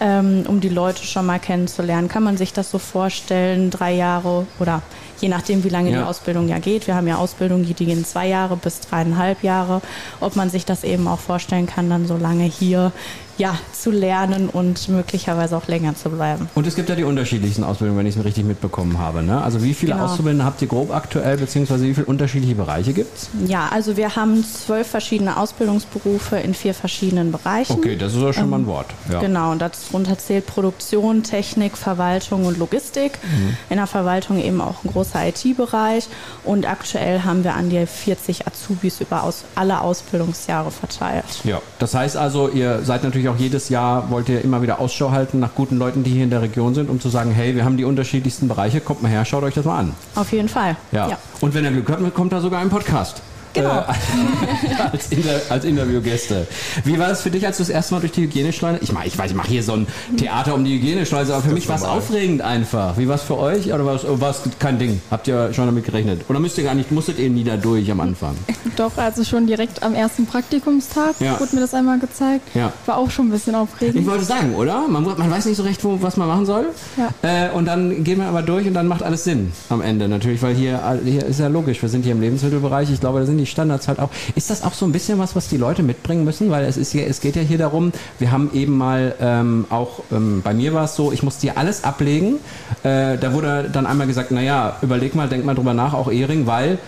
ähm, 0.00 0.44
um 0.48 0.60
die 0.60 0.68
Leute 0.68 1.04
schon 1.04 1.26
mal 1.26 1.38
kennenzulernen. 1.38 2.08
Kann 2.08 2.22
man 2.22 2.36
sich 2.36 2.52
das 2.52 2.70
so 2.70 2.78
vorstellen, 2.78 3.70
drei 3.70 3.92
Jahre 3.92 4.46
oder 4.58 4.82
je 5.20 5.28
nachdem, 5.28 5.62
wie 5.64 5.68
lange 5.68 5.90
Ja. 5.90 5.98
die 5.98 6.04
Ausbildung 6.08 6.48
ja 6.48 6.58
geht. 6.58 6.86
Wir 6.86 6.94
haben 6.94 7.06
ja 7.06 7.16
Ausbildungen, 7.16 7.64
die 7.66 7.74
gehen 7.74 8.04
zwei 8.04 8.26
Jahre 8.26 8.56
bis 8.56 8.80
dreieinhalb 8.80 9.42
Jahre. 9.42 9.82
Ob 10.20 10.36
man 10.36 10.48
sich 10.50 10.64
das 10.64 10.82
eben 10.84 11.06
auch 11.06 11.20
vorstellen 11.20 11.66
kann, 11.66 11.90
dann 11.90 12.06
so 12.06 12.16
lange 12.16 12.44
hier 12.44 12.92
ja, 13.38 13.56
zu 13.72 13.90
lernen 13.90 14.48
und 14.48 14.88
möglicherweise 14.88 15.56
auch 15.56 15.66
länger 15.66 15.94
zu 15.96 16.10
bleiben. 16.10 16.48
Und 16.54 16.66
es 16.66 16.74
gibt 16.74 16.88
ja 16.88 16.94
die 16.94 17.04
unterschiedlichsten 17.04 17.64
Ausbildungen, 17.64 17.98
wenn 17.98 18.06
ich 18.06 18.14
es 18.14 18.18
mir 18.18 18.24
richtig 18.24 18.44
mitbekommen 18.44 18.98
habe. 18.98 19.22
Ne? 19.22 19.42
Also 19.42 19.62
wie 19.62 19.74
viele 19.74 19.94
Genau. 19.94 20.04
Auszubildende 20.04 20.44
habt 20.44 20.60
ihr 20.62 20.68
grob 20.68 20.92
aktuell, 20.94 21.36
beziehungsweise 21.36 21.84
wie 21.84 21.94
viele 21.94 22.06
unterschiedliche 22.06 22.54
Bereiche 22.54 22.92
gibt's? 22.92 23.28
Ja, 23.46 23.68
also 23.72 23.96
wir 23.96 24.14
haben 24.16 24.44
zwölf 24.44 24.86
verschiedene 24.86 25.36
Ausbildungsberufe 25.36 26.36
in 26.36 26.54
vier 26.54 26.74
verschiedenen 26.74 27.32
Bereichen. 27.32 27.72
Okay, 27.72 27.96
das 27.96 28.14
ist 28.14 28.20
ja 28.20 28.32
schon 28.32 28.50
mal 28.50 28.58
ein 28.60 28.66
Wort. 28.66 28.86
Ja. 29.10 29.20
Genau, 29.20 29.52
und 29.52 29.60
darunter 29.60 30.18
zählt 30.18 30.46
Produktion, 30.46 31.22
Technik, 31.22 31.76
Verwaltung 31.76 32.46
und 32.46 32.58
Logistik. 32.58 33.18
Mhm. 33.22 33.56
In 33.70 33.76
der 33.76 33.86
Verwaltung 33.86 34.38
eben 34.40 34.60
auch 34.60 34.84
ein 34.84 34.90
großer 34.92 35.26
IT-Bereich. 35.28 36.08
Und 36.44 36.68
aktuell 36.68 37.22
haben 37.22 37.44
wir 37.44 37.54
an 37.54 37.70
die 37.70 37.86
40 37.86 38.46
Azubis 38.46 39.00
über 39.00 39.22
aus, 39.22 39.44
alle 39.54 39.80
Ausbildungsjahre 39.80 40.70
verteilt. 40.70 41.24
Ja, 41.44 41.60
das 41.78 41.94
heißt 41.94 42.16
also, 42.16 42.48
ihr 42.48 42.80
seid 42.82 43.04
natürlich 43.04 43.28
auch 43.28 43.29
jedes 43.38 43.68
Jahr, 43.68 44.10
wollt 44.10 44.28
ihr 44.28 44.42
immer 44.42 44.62
wieder 44.62 44.80
Ausschau 44.80 45.10
halten 45.10 45.40
nach 45.40 45.54
guten 45.54 45.76
Leuten, 45.78 46.04
die 46.04 46.10
hier 46.10 46.24
in 46.24 46.30
der 46.30 46.42
Region 46.42 46.74
sind, 46.74 46.90
um 46.90 47.00
zu 47.00 47.08
sagen, 47.08 47.30
hey, 47.30 47.54
wir 47.54 47.64
haben 47.64 47.76
die 47.76 47.84
unterschiedlichsten 47.84 48.48
Bereiche, 48.48 48.80
kommt 48.80 49.02
mal 49.02 49.10
her, 49.10 49.24
schaut 49.24 49.42
euch 49.42 49.54
das 49.54 49.64
mal 49.64 49.78
an. 49.78 49.94
Auf 50.14 50.32
jeden 50.32 50.48
Fall. 50.48 50.76
Ja. 50.92 51.18
Und 51.40 51.54
wenn 51.54 51.64
ihr 51.64 51.70
Glück 51.70 51.90
habt, 51.90 52.14
kommt 52.14 52.32
da 52.32 52.40
sogar 52.40 52.60
ein 52.60 52.70
Podcast. 52.70 53.22
Genau. 53.54 53.80
Äh, 53.80 53.84
als, 54.92 55.10
Inter 55.10 55.40
als 55.48 55.64
Interviewgäste. 55.64 56.46
Wie 56.84 56.98
war 56.98 57.10
es 57.10 57.20
für 57.22 57.30
dich, 57.30 57.46
als 57.46 57.56
du 57.56 57.62
das 57.62 57.70
erste 57.70 57.94
Mal 57.94 58.00
durch 58.00 58.12
die 58.12 58.22
Hygieneschleuse? 58.22 58.78
Ich 58.82 58.92
meine, 58.92 59.06
ich 59.06 59.16
weiß, 59.18 59.30
ich 59.30 59.36
mache 59.36 59.48
hier 59.48 59.62
so 59.62 59.72
ein 59.74 59.86
Theater 60.16 60.54
um 60.54 60.64
die 60.64 60.74
Hygieneschleuse, 60.78 61.34
aber 61.34 61.42
für 61.42 61.52
mich 61.54 61.68
war 61.68 61.76
es 61.76 61.82
aufregend 61.84 62.42
einfach. 62.42 62.96
Wie 62.98 63.08
war 63.08 63.16
es 63.16 63.22
für 63.22 63.38
euch? 63.38 63.72
Oder 63.72 63.84
war 63.86 64.30
es 64.30 64.40
kein 64.58 64.78
Ding? 64.78 65.00
Habt 65.10 65.26
ihr 65.28 65.52
schon 65.52 65.66
damit 65.66 65.84
gerechnet? 65.84 66.22
Oder 66.28 66.40
müsst 66.40 66.58
ihr 66.58 66.64
gar 66.64 66.74
nicht, 66.74 66.90
musstet 66.92 67.18
ihr 67.18 67.30
nie 67.30 67.44
da 67.44 67.56
durch 67.56 67.90
am 67.90 68.00
Anfang? 68.00 68.36
Doch, 68.76 68.96
also 68.96 69.24
schon 69.24 69.46
direkt 69.46 69.82
am 69.82 69.94
ersten 69.94 70.26
Praktikumstag 70.26 71.14
Ja. 71.20 71.38
wurde 71.40 71.54
mir 71.54 71.60
das 71.62 71.74
einmal 71.74 71.98
gezeigt. 71.98 72.48
Ja. 72.54 72.72
War 72.86 72.98
auch 72.98 73.10
schon 73.10 73.26
ein 73.28 73.30
bisschen 73.30 73.52
Ich 73.54 73.58
aufregend. 73.58 74.06
wollte 74.06 74.24
sagen, 74.24 74.54
oder? 74.54 74.86
Man, 74.88 75.04
man 75.04 75.30
weiß 75.30 75.46
nicht 75.46 75.56
so 75.56 75.62
recht, 75.64 75.82
wo, 75.84 75.98
was 76.00 76.16
man 76.16 76.28
machen 76.28 76.46
soll. 76.46 76.66
Ja. 76.96 77.08
Äh, 77.46 77.50
und 77.50 77.64
dann 77.66 78.04
gehen 78.04 78.18
wir 78.18 78.26
aber 78.26 78.42
durch 78.42 78.66
und 78.66 78.74
dann 78.74 78.86
macht 78.86 79.02
alles 79.02 79.24
Sinn 79.24 79.52
am 79.68 79.80
Ende. 79.80 80.08
Natürlich, 80.08 80.40
weil 80.42 80.54
hier, 80.54 80.80
hier 81.04 81.24
ist 81.26 81.40
ja 81.40 81.48
logisch, 81.48 81.82
wir 81.82 81.88
sind 81.88 82.02
hier 82.04 82.12
im 82.12 82.20
Lebensmittelbereich. 82.20 82.90
Ich 82.90 83.00
glaube, 83.00 83.20
da 83.20 83.26
sind 83.26 83.39
die 83.40 83.46
Standards 83.46 83.88
halt 83.88 83.98
auch. 83.98 84.10
Ist 84.34 84.50
das 84.50 84.62
auch 84.62 84.74
so 84.74 84.86
ein 84.86 84.92
bisschen 84.92 85.18
was, 85.18 85.36
was 85.36 85.48
die 85.48 85.56
Leute 85.56 85.82
mitbringen 85.82 86.24
müssen? 86.24 86.50
Weil 86.50 86.64
es, 86.64 86.76
ist 86.76 86.92
ja, 86.92 87.02
es 87.02 87.20
geht 87.20 87.36
ja 87.36 87.42
hier 87.42 87.58
darum, 87.58 87.92
wir 88.18 88.30
haben 88.30 88.50
eben 88.54 88.76
mal 88.76 89.14
ähm, 89.20 89.66
auch, 89.70 90.02
ähm, 90.12 90.42
bei 90.42 90.54
mir 90.54 90.74
war 90.74 90.84
es 90.84 90.96
so, 90.96 91.12
ich 91.12 91.22
musste 91.22 91.42
hier 91.42 91.58
alles 91.58 91.84
ablegen. 91.84 92.36
Äh, 92.82 93.18
da 93.18 93.32
wurde 93.32 93.68
dann 93.72 93.86
einmal 93.86 94.06
gesagt, 94.06 94.30
naja, 94.30 94.76
überleg 94.82 95.14
mal, 95.14 95.28
denk 95.28 95.44
mal 95.44 95.54
drüber 95.54 95.74
nach, 95.74 95.94
auch 95.94 96.10
Ehring, 96.10 96.46
weil 96.46 96.78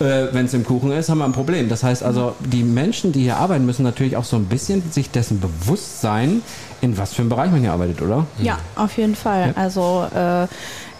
äh, 0.00 0.32
wenn 0.32 0.46
es 0.46 0.54
im 0.54 0.64
Kuchen 0.64 0.92
ist, 0.92 1.08
haben 1.08 1.18
wir 1.18 1.24
ein 1.24 1.32
Problem. 1.32 1.68
Das 1.68 1.82
heißt 1.82 2.02
also, 2.02 2.34
die 2.40 2.62
Menschen, 2.62 3.12
die 3.12 3.22
hier 3.22 3.36
arbeiten, 3.36 3.66
müssen 3.66 3.82
natürlich 3.82 4.16
auch 4.16 4.24
so 4.24 4.36
ein 4.36 4.46
bisschen 4.46 4.82
sich 4.90 5.10
dessen 5.10 5.40
bewusst 5.40 6.00
sein, 6.00 6.42
in 6.80 6.98
was 6.98 7.14
für 7.14 7.22
einem 7.22 7.28
Bereich 7.28 7.50
man 7.50 7.60
hier 7.60 7.72
arbeitet, 7.72 8.02
oder? 8.02 8.26
Ja, 8.40 8.58
auf 8.76 8.96
jeden 8.96 9.14
Fall. 9.14 9.48
Ja. 9.48 9.62
Also 9.62 10.06
äh, 10.14 10.46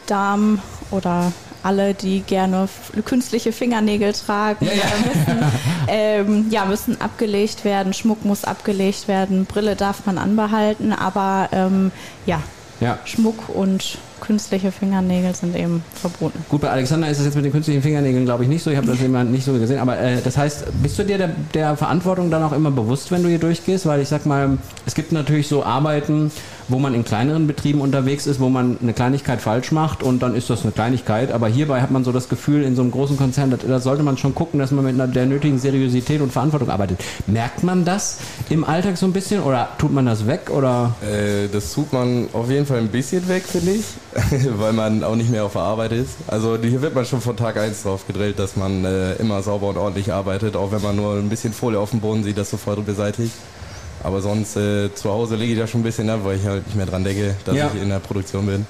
Damen 0.07 0.61
oder 0.91 1.33
alle, 1.63 1.95
die 1.95 2.21
gerne 2.21 2.69
künstliche 3.05 3.53
Fingernägel 3.53 4.13
tragen, 4.13 4.65
Ja, 4.67 4.73
ja. 4.73 4.83
äh, 4.83 5.09
müssen, 5.09 5.53
ähm, 5.89 6.47
ja, 6.51 6.65
müssen 6.65 7.01
abgelegt 7.01 7.65
werden, 7.65 7.93
Schmuck 7.95 8.25
muss 8.25 8.45
abgelegt 8.45 9.09
werden, 9.09 9.47
Brille 9.47 9.77
darf 9.77 10.07
man 10.07 10.19
anbehalten, 10.19 10.93
aber 10.93 11.49
ähm, 11.53 11.93
ja, 12.27 12.41
Ja. 12.81 12.99
Schmuck 13.05 13.49
und 13.49 13.99
künstliche 14.23 14.71
Fingernägel 14.71 15.35
sind 15.35 15.57
eben 15.57 15.83
verboten. 15.95 16.45
Gut, 16.49 16.61
bei 16.61 16.71
Alexander 16.71 17.11
ist 17.11 17.19
es 17.19 17.25
jetzt 17.25 17.35
mit 17.35 17.45
den 17.45 17.53
künstlichen 17.53 17.83
Fingernägeln, 17.83 18.25
glaube 18.25 18.45
ich, 18.45 18.49
nicht 18.49 18.63
so. 18.63 18.71
Ich 18.71 18.77
habe 18.77 18.87
das 18.87 19.01
immer 19.01 19.25
nicht 19.25 19.45
so 19.45 19.53
gesehen. 19.53 19.81
Aber 19.81 19.99
äh, 19.99 20.19
das 20.23 20.37
heißt, 20.37 20.65
bist 20.81 20.99
du 20.99 21.05
dir 21.05 21.19
der, 21.19 21.31
der 21.53 21.77
Verantwortung 21.77 22.31
dann 22.31 22.43
auch 22.45 22.53
immer 22.53 22.71
bewusst, 22.71 23.11
wenn 23.11 23.25
du 23.25 23.29
hier 23.29 23.41
durchgehst? 23.41 23.85
Weil 23.85 24.01
ich 24.01 24.09
sag 24.09 24.25
mal, 24.25 24.59
es 24.87 24.95
gibt 24.95 25.11
natürlich 25.11 25.49
so 25.49 25.65
Arbeiten, 25.65 26.31
wo 26.69 26.79
man 26.79 26.95
in 26.95 27.05
kleineren 27.05 27.47
Betrieben 27.47 27.81
unterwegs 27.81 28.27
ist, 28.27 28.41
wo 28.41 28.49
man 28.49 28.79
eine 28.81 28.93
Kleinigkeit 28.93 29.41
falsch 29.41 29.73
macht 29.73 30.03
und 30.03 30.23
dann 30.23 30.35
ist 30.35 30.51
das 30.51 30.63
eine 30.63 30.73
Kleinigkeit. 30.73 31.33
Aber 31.33 31.49
hierbei 31.49 31.81
hat 31.81 31.91
man 31.91 32.05
so 32.05 32.13
das 32.13 32.29
Gefühl, 32.29 32.63
in 32.63 32.77
so 32.77 32.83
einem 32.83 32.91
großen 32.91 33.17
Konzern, 33.17 33.53
da, 33.67 33.81
sollte 33.81 34.03
man 34.03 34.17
schon 34.19 34.35
gucken, 34.35 34.61
dass 34.61 34.71
man 34.71 34.85
mit 34.85 34.95
einer, 34.95 35.07
der 35.07 35.27
nötigen 35.27 35.59
Seriosität 35.59 36.21
und 36.21 36.33
Verantwortung 36.33 36.71
arbeitet. 36.71 37.01
Merkt 37.27 37.63
man 37.63 37.85
das 37.85 38.19
im 38.51 38.65
Alltag 38.65 38.97
so 38.97 39.07
ein 39.07 39.13
bisschen 39.13 39.43
oder 39.43 39.69
tut 39.79 39.93
man 39.93 40.07
das 40.07 40.27
weg? 40.27 40.51
Oder? 40.51 40.95
Äh, 41.03 41.49
das 41.49 41.73
tut 41.73 41.93
man 41.93 42.29
auf 42.33 42.49
jeden 42.51 42.67
Fall 42.67 42.79
ein 42.79 42.89
bisschen 42.89 43.29
weg, 43.29 43.45
finde 43.45 43.73
ich, 43.73 43.85
weil 44.59 44.73
man 44.73 45.03
auch 45.05 45.15
nicht 45.17 45.31
mehr 45.31 45.45
auf 45.45 45.53
der 45.53 45.63
Arbeit 45.63 45.93
ist. 45.93 46.17
Also 46.27 46.59
hier 46.61 46.83
wird 46.83 46.95
man 46.95 47.05
schon 47.05 47.21
von 47.21 47.37
Tag 47.37 47.57
1 47.57 47.83
drauf 47.83 48.07
gedrillt, 48.07 48.39
dass 48.39 48.57
man 48.57 48.85
äh, 48.85 49.15
immer 49.15 49.43
sauber 49.43 49.69
und 49.69 49.77
ordentlich 49.79 50.13
arbeitet, 50.13 50.57
auch 50.57 50.71
wenn 50.73 50.83
man 50.83 50.97
nur 50.97 51.15
ein 51.17 51.29
bisschen 51.29 51.53
Folie 51.53 51.79
auf 51.79 51.91
dem 51.91 52.01
Boden 52.01 52.23
sieht, 52.25 52.37
das 52.39 52.51
sofort 52.51 52.85
beseitigt. 52.85 53.33
Aber 54.05 54.21
sonst 54.21 54.57
äh, 54.57 54.93
zu 54.95 55.11
Hause 55.11 55.37
lege 55.37 55.53
ich 55.53 55.59
da 55.59 55.67
schon 55.67 55.81
ein 55.81 55.85
bisschen 55.85 56.11
ab, 56.11 56.21
weil 56.25 56.37
ich 56.37 56.45
halt 56.47 56.67
nicht 56.67 56.77
mehr 56.77 56.87
dran 56.87 57.05
denke, 57.05 57.35
dass 57.45 57.55
Ja. 57.57 57.71
ich 57.75 57.81
in 57.81 57.89
der 57.89 58.01
Produktion 58.01 58.47
bin. 58.47 58.67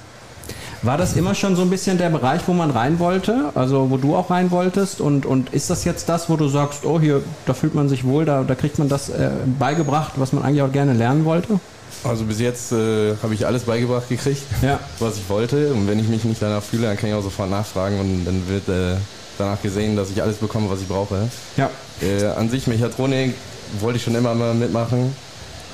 War 0.83 0.97
das 0.97 1.15
immer 1.15 1.33
schon 1.33 1.55
so 1.55 1.61
ein 1.61 1.69
bisschen 1.69 1.97
der 1.97 2.09
Bereich, 2.09 2.41
wo 2.45 2.51
man 2.53 2.69
rein 2.69 2.99
wollte? 2.99 3.51
Also 3.55 3.89
wo 3.89 3.95
du 3.97 4.15
auch 4.17 4.29
rein 4.29 4.51
wolltest? 4.51 4.99
Und, 4.99 5.25
und 5.25 5.53
ist 5.53 5.69
das 5.69 5.85
jetzt 5.85 6.09
das, 6.09 6.29
wo 6.29 6.35
du 6.35 6.49
sagst, 6.49 6.85
oh 6.85 6.99
hier, 6.99 7.23
da 7.45 7.53
fühlt 7.53 7.73
man 7.73 7.87
sich 7.87 8.03
wohl, 8.03 8.25
da, 8.25 8.43
da 8.43 8.53
kriegt 8.53 8.79
man 8.79 8.89
das 8.89 9.07
äh, 9.09 9.29
beigebracht, 9.57 10.11
was 10.17 10.33
man 10.33 10.43
eigentlich 10.43 10.61
auch 10.61 10.71
gerne 10.73 10.91
lernen 10.93 11.23
wollte? 11.23 11.59
Also 12.03 12.25
bis 12.25 12.39
jetzt 12.39 12.71
äh, 12.71 13.15
habe 13.23 13.33
ich 13.33 13.45
alles 13.45 13.63
beigebracht 13.63 14.09
gekriegt, 14.09 14.41
Ja. 14.61 14.79
was 14.99 15.17
ich 15.17 15.29
wollte. 15.29 15.73
Und 15.73 15.87
wenn 15.87 15.99
ich 15.99 16.07
mich 16.07 16.23
nicht 16.25 16.41
danach 16.41 16.61
fühle, 16.63 16.87
dann 16.87 16.97
kann 16.97 17.09
ich 17.09 17.15
auch 17.15 17.23
sofort 17.23 17.49
nachfragen 17.49 17.99
und 17.99 18.25
dann 18.25 18.43
wird 18.47 18.67
äh, 18.67 18.97
danach 19.37 19.61
gesehen, 19.61 19.95
dass 19.95 20.09
ich 20.09 20.21
alles 20.21 20.37
bekomme, 20.37 20.69
was 20.69 20.81
ich 20.81 20.87
brauche. 20.87 21.29
Ja. 21.57 21.69
Äh, 22.01 22.25
an 22.25 22.49
sich 22.49 22.67
Mechatronik 22.67 23.33
wollte 23.79 23.97
ich 23.97 24.03
schon 24.03 24.15
immer 24.15 24.33
mal 24.35 24.53
mitmachen. 24.53 25.15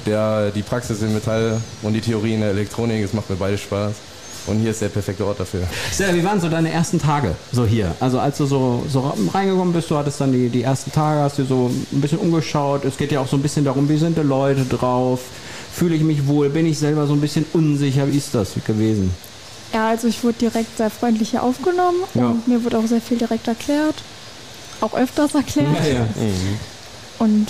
der, 0.05 0.51
die 0.51 0.61
Praxis 0.61 1.01
in 1.01 1.13
Metall 1.13 1.59
und 1.81 1.93
die 1.93 1.99
Theorie 2.01 2.33
in 2.35 2.39
der 2.41 2.51
Elektronik. 2.51 3.03
Es 3.03 3.13
macht 3.13 3.29
mir 3.29 3.35
beide 3.35 3.57
Spaß. 3.57 3.93
Und 4.47 4.59
hier 4.61 4.71
ist 4.71 4.81
der 4.81 4.87
perfekte 4.87 5.25
Ort 5.25 5.39
dafür. 5.41 5.61
Stella, 5.93 6.15
wie 6.15 6.23
waren 6.23 6.39
so 6.39 6.47
deine 6.47 6.71
ersten 6.71 6.97
Tage 6.99 7.35
so 7.51 7.65
hier? 7.65 7.93
Also 7.99 8.19
als 8.19 8.37
du 8.37 8.45
so, 8.45 8.83
so 8.89 9.13
reingekommen 9.33 9.73
bist, 9.73 9.91
du 9.91 9.97
hattest 9.97 10.21
dann 10.21 10.31
die, 10.31 10.47
die 10.49 10.63
ersten 10.63 10.91
Tage, 10.91 11.19
hast 11.21 11.37
du 11.37 11.43
so 11.45 11.69
ein 11.91 12.01
bisschen 12.01 12.19
umgeschaut. 12.19 12.85
Es 12.85 12.97
geht 12.97 13.11
ja 13.11 13.19
auch 13.19 13.27
so 13.27 13.35
ein 13.35 13.41
bisschen 13.41 13.65
darum, 13.65 13.89
wie 13.89 13.97
sind 13.97 14.17
die 14.17 14.21
Leute 14.21 14.63
drauf? 14.63 15.19
Fühle 15.79 15.95
ich 15.95 16.01
mich 16.03 16.27
wohl? 16.27 16.49
Bin 16.49 16.65
ich 16.65 16.77
selber 16.77 17.07
so 17.07 17.13
ein 17.13 17.21
bisschen 17.21 17.45
unsicher? 17.53 18.05
Wie 18.11 18.17
ist 18.17 18.35
das 18.35 18.49
gewesen? 18.67 19.11
Ja, 19.73 19.87
also 19.87 20.09
ich 20.09 20.21
wurde 20.25 20.37
direkt 20.39 20.75
sehr 20.77 20.89
freundlich 20.89 21.29
hier 21.29 21.41
aufgenommen 21.41 21.99
Ja. 22.15 22.27
und 22.31 22.45
mir 22.49 22.61
wurde 22.65 22.77
auch 22.79 22.85
sehr 22.85 22.99
viel 22.99 23.17
direkt 23.17 23.47
erklärt. 23.47 23.95
Auch 24.81 24.93
öfters 24.93 25.33
erklärt. 25.35 25.67
ja. 25.89 26.05
Und 27.17 27.47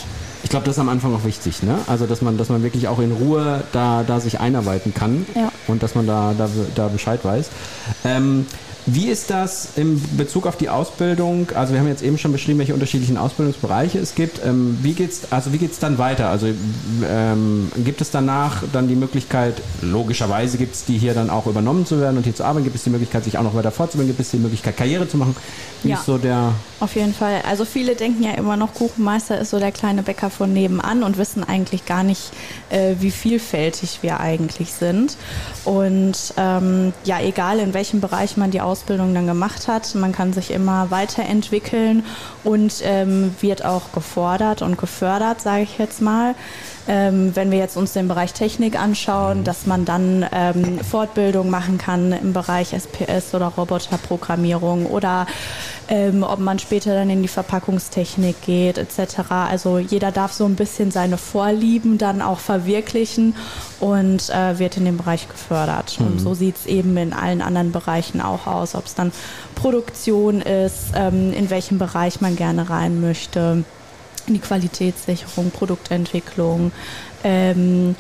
Ich 0.49 0.51
glaube, 0.51 0.65
das 0.65 0.77
ist 0.77 0.79
am 0.79 0.89
Anfang 0.89 1.13
auch 1.13 1.25
wichtig, 1.25 1.61
ne? 1.61 1.75
Also, 1.85 2.07
dass 2.07 2.23
man, 2.23 2.39
dass 2.39 2.49
man 2.49 2.63
wirklich 2.63 2.87
auch 2.87 2.97
in 2.97 3.11
Ruhe 3.11 3.63
da, 3.71 4.03
da 4.07 4.19
sich 4.19 4.39
einarbeiten 4.39 4.95
kann 4.95 5.27
Ja. 5.35 5.51
und 5.67 5.83
dass 5.83 5.93
man 5.93 6.07
da, 6.07 6.33
da, 6.35 6.49
da 6.73 6.87
Bescheid 6.87 7.19
weiß. 7.23 7.49
Ähm, 8.03 8.47
wie 8.85 9.09
ist 9.09 9.29
das 9.29 9.73
im 9.75 10.01
Bezug 10.17 10.47
auf 10.47 10.55
die 10.57 10.69
Ausbildung? 10.69 11.49
Also 11.53 11.73
wir 11.73 11.79
haben 11.79 11.87
jetzt 11.89 12.01
eben 12.01 12.17
schon 12.17 12.31
beschrieben, 12.31 12.57
welche 12.57 12.73
unterschiedlichen 12.73 13.17
Ausbildungsbereiche 13.17 13.99
es 13.99 14.15
gibt. 14.15 14.43
Ähm, 14.43 14.79
wie 14.81 14.93
geht's, 14.93 15.31
also 15.31 15.53
wie 15.53 15.59
geht's 15.59 15.77
dann 15.77 15.99
weiter? 15.99 16.29
Also 16.29 16.47
ähm, 17.07 17.71
gibt 17.85 18.01
es 18.01 18.09
danach 18.09 18.63
dann 18.73 18.87
die 18.87 18.95
Möglichkeit, 18.95 19.61
logischerweise 19.83 20.57
gibt 20.57 20.73
es 20.73 20.85
die 20.85 20.97
hier 20.97 21.13
dann 21.13 21.29
auch 21.29 21.45
übernommen 21.45 21.85
zu 21.85 21.99
werden 21.99 22.17
und 22.17 22.23
hier 22.23 22.33
zu 22.33 22.43
arbeiten? 22.43 22.63
Gibt 22.63 22.77
es 22.77 22.83
die 22.83 22.89
Möglichkeit, 22.89 23.25
sich 23.25 23.37
auch 23.37 23.43
noch 23.43 23.53
weiter 23.53 23.69
fortzubilden? 23.69 24.15
Gibt 24.15 24.21
es 24.21 24.31
die 24.31 24.37
Möglichkeit, 24.37 24.75
Karriere 24.77 25.07
zu 25.07 25.17
machen? 25.17 25.35
Wie 25.83 25.89
Ja. 25.89 25.97
ist 25.97 26.05
so 26.05 26.17
der 26.17 26.53
Auf 26.79 26.95
jeden 26.95 27.13
Fall. 27.13 27.41
Also 27.47 27.65
viele 27.65 27.95
denken 27.95 28.23
ja 28.23 28.31
immer 28.31 28.57
noch, 28.57 28.73
Kuchenmeister 28.73 29.39
ist 29.39 29.51
so 29.51 29.59
der 29.59 29.71
kleine 29.73 30.01
Bäcker 30.01 30.31
von 30.39 30.53
nebenan 30.53 31.03
und 31.03 31.17
wissen 31.17 31.43
eigentlich 31.43 31.85
gar 31.85 32.03
nicht, 32.03 32.31
äh, 32.69 32.95
wie 32.99 33.11
vielfältig 33.11 33.99
wir 34.03 34.21
eigentlich 34.21 34.71
sind. 34.73 35.17
Und 35.65 36.33
ähm, 36.37 36.93
ja, 37.03 37.19
egal 37.19 37.59
in 37.59 37.73
welchem 37.73 37.99
Bereich 37.99 38.37
man 38.37 38.49
die 38.49 38.61
Ausbildung 38.61 39.13
dann 39.13 39.27
gemacht 39.27 39.67
hat, 39.67 39.93
man 39.95 40.13
kann 40.13 40.31
sich 40.31 40.51
immer 40.51 40.91
weiterentwickeln 40.91 42.05
und 42.45 42.81
ähm, 42.83 43.35
wird 43.41 43.65
auch 43.65 43.91
gefordert 43.91 44.61
und 44.61 44.77
gefördert, 44.77 45.41
sage 45.41 45.63
ich 45.63 45.77
jetzt 45.77 46.01
mal. 46.01 46.35
Ähm, 46.87 47.35
wenn 47.35 47.51
wir 47.51 47.59
jetzt 47.59 47.77
uns 47.77 47.93
den 47.93 48.07
Bereich 48.07 48.33
Technik 48.33 48.79
anschauen, 48.79 49.43
dass 49.43 49.67
man 49.67 49.85
dann 49.85 50.25
ähm, 50.31 50.79
Fortbildung 50.79 51.49
machen 51.49 51.77
kann 51.77 52.11
im 52.11 52.33
Bereich 52.33 52.73
SPS 52.73 53.33
oder 53.33 53.47
Roboterprogrammierung 53.47 54.85
oder 54.85 55.27
ähm, 55.87 56.23
ob 56.23 56.39
man 56.39 56.59
später 56.59 56.93
dann 56.93 57.09
in 57.09 57.21
die 57.21 57.27
Verpackungstechnik 57.27 58.41
geht 58.41 58.77
etc. 58.77 59.31
Also 59.31 59.79
jeder 59.79 60.11
darf 60.11 60.33
so 60.33 60.45
ein 60.45 60.55
bisschen 60.55 60.91
seine 60.91 61.17
Vorlieben 61.17 61.97
dann 61.97 62.21
auch 62.21 62.39
verwirklichen 62.39 63.35
und 63.79 64.29
äh, 64.29 64.59
wird 64.59 64.77
in 64.77 64.85
dem 64.85 64.97
Bereich 64.97 65.27
gefördert. 65.27 65.97
Und 65.99 66.19
so 66.19 66.33
sieht 66.33 66.57
es 66.57 66.65
eben 66.65 66.95
in 66.97 67.13
allen 67.13 67.41
anderen 67.41 67.71
Bereichen 67.71 68.21
auch 68.21 68.47
aus, 68.47 68.75
ob 68.75 68.85
es 68.85 68.95
dann 68.95 69.11
Produktion 69.55 70.41
ist, 70.41 70.91
ähm, 70.95 71.33
in 71.33 71.49
welchem 71.49 71.77
Bereich 71.77 72.21
man 72.21 72.35
gerne 72.35 72.69
rein 72.69 73.01
möchte 73.01 73.63
in 74.29 74.35
die 74.35 74.41
Qualitätssicherung, 74.41 75.51
Produktentwicklung, 75.51 76.71
ähm, 77.23 77.95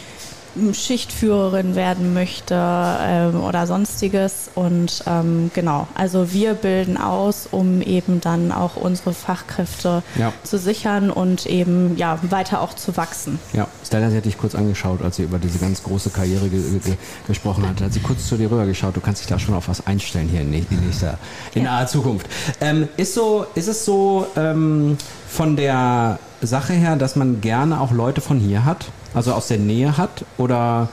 Schichtführerin 0.73 1.75
werden 1.75 2.13
möchte 2.13 2.55
ähm, 2.55 3.41
oder 3.41 3.65
sonstiges. 3.67 4.49
Und 4.55 5.03
ähm, 5.07 5.51
genau, 5.53 5.87
also 5.95 6.31
wir 6.33 6.53
bilden 6.53 6.97
aus, 6.97 7.47
um 7.51 7.81
eben 7.81 8.21
dann 8.21 8.51
auch 8.51 8.75
unsere 8.75 9.13
Fachkräfte 9.13 10.03
Ja. 10.17 10.33
zu 10.43 10.57
sichern 10.57 11.09
und 11.11 11.45
eben 11.45 11.97
ja 11.97 12.19
weiter 12.29 12.61
auch 12.61 12.73
zu 12.73 12.95
wachsen. 12.97 13.39
Ja, 13.53 13.67
Stella, 13.85 14.09
sie 14.09 14.17
hat 14.17 14.25
dich 14.25 14.37
kurz 14.37 14.55
angeschaut, 14.55 15.01
als 15.01 15.15
sie 15.15 15.23
über 15.23 15.39
diese 15.39 15.59
ganz 15.59 15.83
große 15.83 16.09
Karriere 16.09 16.49
ge 16.49 16.61
ge 16.83 16.93
gesprochen 17.27 17.67
hat. 17.67 17.81
Hat 17.81 17.93
sie 17.93 17.99
kurz 18.01 18.27
zu 18.27 18.37
dir 18.37 18.51
rübergeschaut. 18.51 18.95
Du 18.95 19.01
kannst 19.01 19.21
dich 19.21 19.27
da 19.27 19.39
schon 19.39 19.55
auf 19.55 19.67
was 19.67 19.85
einstellen 19.87 20.27
hier 20.29 20.41
in, 20.41 20.51
nä- 20.51 20.65
in 20.69 20.79
nächster, 20.85 21.17
in 21.55 21.63
naher 21.63 21.87
Zukunft. 21.87 22.27
Ähm, 22.61 22.87
ist 22.97 23.13
so, 23.13 23.45
ist 23.55 23.67
es 23.67 23.85
so 23.85 24.27
ähm, 24.35 24.97
von 25.27 25.55
der 25.55 26.19
Sache 26.41 26.73
her, 26.73 26.95
dass 26.95 27.15
man 27.15 27.41
gerne 27.41 27.81
auch 27.81 27.91
Leute 27.91 28.21
von 28.21 28.39
hier 28.39 28.63
hat, 28.65 28.85
also 29.13 29.33
aus 29.33 29.47
der 29.47 29.57
Nähe 29.57 29.97
hat, 29.97 30.25
oder 30.37 30.89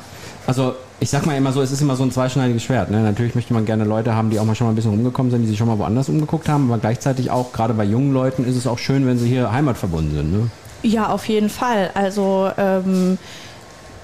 also 0.46 0.74
ich 0.98 1.10
sag 1.10 1.26
mal 1.26 1.36
immer 1.36 1.52
so, 1.52 1.60
es 1.60 1.72
ist 1.72 1.82
immer 1.82 1.96
so 1.96 2.04
ein 2.04 2.10
zweischneidiges 2.10 2.62
Schwert. 2.62 2.90
Ne? 2.90 3.02
Natürlich 3.02 3.34
möchte 3.34 3.52
man 3.52 3.66
gerne 3.66 3.84
Leute 3.84 4.14
haben, 4.14 4.30
die 4.30 4.40
auch 4.40 4.44
mal 4.44 4.54
schon 4.54 4.66
mal 4.66 4.72
ein 4.72 4.76
bisschen 4.76 4.92
rumgekommen 4.92 5.30
sind, 5.30 5.42
die 5.42 5.48
sich 5.48 5.58
schon 5.58 5.66
mal 5.66 5.78
woanders 5.78 6.08
umgeguckt 6.08 6.48
haben, 6.48 6.70
aber 6.70 6.78
gleichzeitig 6.78 7.30
auch, 7.30 7.52
gerade 7.52 7.74
bei 7.74 7.84
jungen 7.84 8.12
Leuten, 8.12 8.44
ist 8.44 8.56
es 8.56 8.66
auch 8.66 8.78
schön, 8.78 9.06
wenn 9.06 9.18
sie 9.18 9.28
hier 9.28 9.52
heimatverbunden 9.52 10.14
sind. 10.14 10.32
Ne? 10.32 10.50
Ja, 10.82 11.08
auf 11.08 11.26
jeden 11.28 11.50
Fall. 11.50 11.90
Also 11.94 12.50
ähm, 12.56 13.18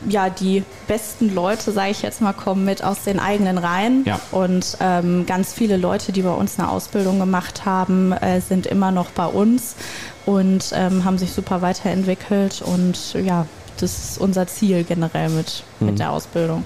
ja, 0.08 0.28
die 0.28 0.64
besten 0.88 1.34
Leute, 1.34 1.72
sage 1.72 1.90
ich 1.90 2.02
jetzt 2.02 2.20
mal, 2.20 2.32
kommen 2.32 2.64
mit 2.64 2.82
aus 2.82 3.04
den 3.04 3.20
eigenen 3.20 3.58
Reihen. 3.58 4.04
Ja. 4.04 4.20
Und 4.30 4.76
ähm, 4.80 5.24
ganz 5.26 5.52
viele 5.52 5.76
Leute, 5.76 6.12
die 6.12 6.22
bei 6.22 6.32
uns 6.32 6.58
eine 6.58 6.68
Ausbildung 6.68 7.18
gemacht 7.18 7.64
haben, 7.64 8.12
äh, 8.12 8.40
sind 8.40 8.66
immer 8.66 8.90
noch 8.90 9.10
bei 9.10 9.26
uns 9.26 9.76
und 10.26 10.72
ähm, 10.74 11.04
haben 11.04 11.18
sich 11.18 11.32
super 11.32 11.62
weiterentwickelt. 11.62 12.62
Und 12.62 13.14
ja, 13.14 13.46
das 13.78 13.98
ist 13.98 14.18
unser 14.18 14.46
Ziel 14.46 14.84
generell 14.84 15.28
mit, 15.30 15.62
mit 15.80 15.98
der 15.98 16.10
Ausbildung. 16.12 16.64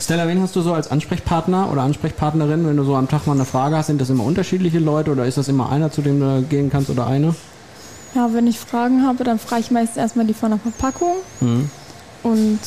Stella, 0.00 0.26
wen 0.26 0.40
hast 0.40 0.56
du 0.56 0.62
so 0.62 0.72
als 0.72 0.90
Ansprechpartner 0.90 1.70
oder 1.70 1.82
Ansprechpartnerin, 1.82 2.66
wenn 2.66 2.76
du 2.76 2.84
so 2.84 2.96
am 2.96 3.08
Tag 3.08 3.26
mal 3.26 3.34
eine 3.34 3.44
Frage 3.44 3.76
hast? 3.76 3.88
Sind 3.88 4.00
das 4.00 4.10
immer 4.10 4.24
unterschiedliche 4.24 4.78
Leute 4.78 5.12
oder 5.12 5.26
ist 5.26 5.36
das 5.36 5.48
immer 5.48 5.70
einer, 5.70 5.92
zu 5.92 6.02
dem 6.02 6.18
du 6.20 6.42
gehen 6.42 6.70
kannst 6.70 6.90
oder 6.90 7.06
eine? 7.06 7.34
ja, 8.14 8.32
wenn 8.32 8.46
ich 8.46 8.58
Fragen 8.58 9.06
habe, 9.06 9.24
dann 9.24 9.38
frage 9.38 9.60
ich 9.60 9.70
meistens 9.70 9.98
erstmal 9.98 10.24
die 10.26 10.32
von 10.32 10.50
der 10.50 10.58
Verpackung. 10.58 11.16
Und 12.22 12.58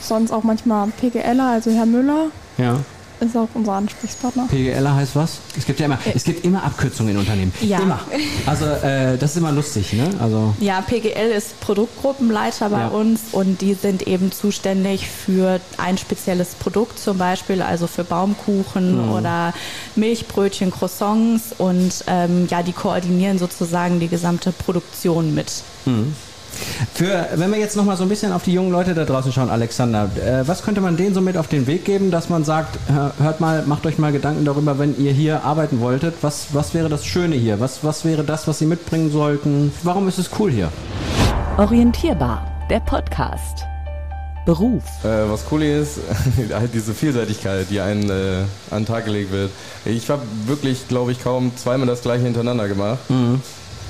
sonst 0.00 0.30
auch 0.30 0.42
manchmal 0.44 0.88
PGLer, 0.88 1.46
also 1.46 1.70
Herr 1.70 1.86
Müller 1.86 2.26
Ja. 2.58 2.76
Ist 3.20 3.36
auch 3.36 3.48
unser 3.54 3.72
Ansprechpartner. 3.72 4.46
PGLer 4.48 4.94
heißt 4.94 5.16
was? 5.16 5.38
Es 5.56 5.66
gibt 5.66 5.80
ja 5.80 5.86
immer, 5.86 5.98
es 6.14 6.24
gibt 6.24 6.44
immer 6.44 6.62
Abkürzungen 6.64 7.12
in 7.14 7.18
Unternehmen. 7.18 7.52
Ja. 7.60 7.80
Immer. 7.80 8.00
Also 8.46 8.64
äh, 8.66 9.16
das 9.18 9.32
ist 9.32 9.36
immer 9.38 9.52
lustig, 9.52 9.92
ne? 9.92 10.08
Also 10.20 10.54
Ja, 10.60 10.80
PGL 10.80 11.30
ist 11.36 11.58
Produktgruppenleiter 11.60 12.68
bei 12.70 12.80
Ja. 12.80 12.88
uns 12.88 13.20
und 13.32 13.60
die 13.60 13.74
sind 13.74 14.06
eben 14.06 14.30
zuständig 14.32 15.08
für 15.08 15.60
ein 15.78 15.98
spezielles 15.98 16.54
Produkt 16.54 16.98
zum 16.98 17.18
Beispiel, 17.18 17.62
also 17.62 17.86
für 17.86 18.04
Baumkuchen 18.04 19.06
Mhm. 19.06 19.12
oder 19.12 19.52
Milchbrötchen, 19.96 20.70
Croissants 20.70 21.54
und 21.58 22.04
ähm, 22.06 22.46
ja, 22.50 22.62
die 22.62 22.72
koordinieren 22.72 23.38
sozusagen 23.38 24.00
die 24.00 24.08
gesamte 24.08 24.52
Produktion 24.52 25.34
mit. 25.34 25.62
Für, 26.94 27.26
wenn 27.36 27.50
wir 27.50 27.58
jetzt 27.58 27.76
noch 27.76 27.84
mal 27.84 27.96
so 27.96 28.02
ein 28.04 28.08
bisschen 28.08 28.32
auf 28.32 28.42
die 28.42 28.52
jungen 28.52 28.70
Leute 28.70 28.94
da 28.94 29.04
draußen 29.04 29.32
schauen, 29.32 29.50
Alexander, 29.50 30.10
äh, 30.16 30.46
was 30.46 30.62
könnte 30.62 30.80
man 30.80 30.96
denen 30.96 31.14
so 31.14 31.20
mit 31.20 31.36
auf 31.36 31.48
den 31.48 31.66
Weg 31.66 31.84
geben, 31.84 32.10
dass 32.10 32.28
man 32.28 32.44
sagt, 32.44 32.78
hör- 32.88 33.12
hört 33.18 33.40
mal, 33.40 33.62
macht 33.66 33.86
euch 33.86 33.98
mal 33.98 34.12
Gedanken 34.12 34.44
darüber, 34.44 34.78
wenn 34.78 34.98
ihr 34.98 35.12
hier 35.12 35.44
arbeiten 35.44 35.80
wolltet, 35.80 36.14
was, 36.22 36.46
was 36.52 36.74
wäre 36.74 36.88
das 36.88 37.04
Schöne 37.06 37.36
hier? 37.36 37.60
Was, 37.60 37.84
was 37.84 38.04
wäre 38.04 38.24
das, 38.24 38.46
was 38.48 38.58
sie 38.58 38.66
mitbringen 38.66 39.10
sollten? 39.10 39.72
Warum 39.82 40.08
ist 40.08 40.18
es 40.18 40.30
cool 40.38 40.50
hier? 40.50 40.70
Orientierbar, 41.56 42.46
der 42.70 42.80
Podcast. 42.80 43.64
Beruf. 44.46 44.82
Äh, 45.04 45.28
was 45.30 45.44
cool 45.50 45.60
hier 45.60 45.80
ist, 45.82 45.98
halt 46.54 46.72
diese 46.72 46.94
Vielseitigkeit, 46.94 47.66
die 47.68 47.80
einen 47.80 48.08
äh, 48.08 48.44
an 48.70 48.82
den 48.82 48.86
Tag 48.86 49.04
gelegt 49.04 49.30
wird. 49.30 49.50
Ich 49.84 50.08
habe 50.08 50.22
wirklich, 50.46 50.88
glaube 50.88 51.12
ich, 51.12 51.22
kaum 51.22 51.52
zweimal 51.56 51.86
das 51.86 52.00
gleiche 52.00 52.24
hintereinander 52.24 52.66
gemacht. 52.68 52.98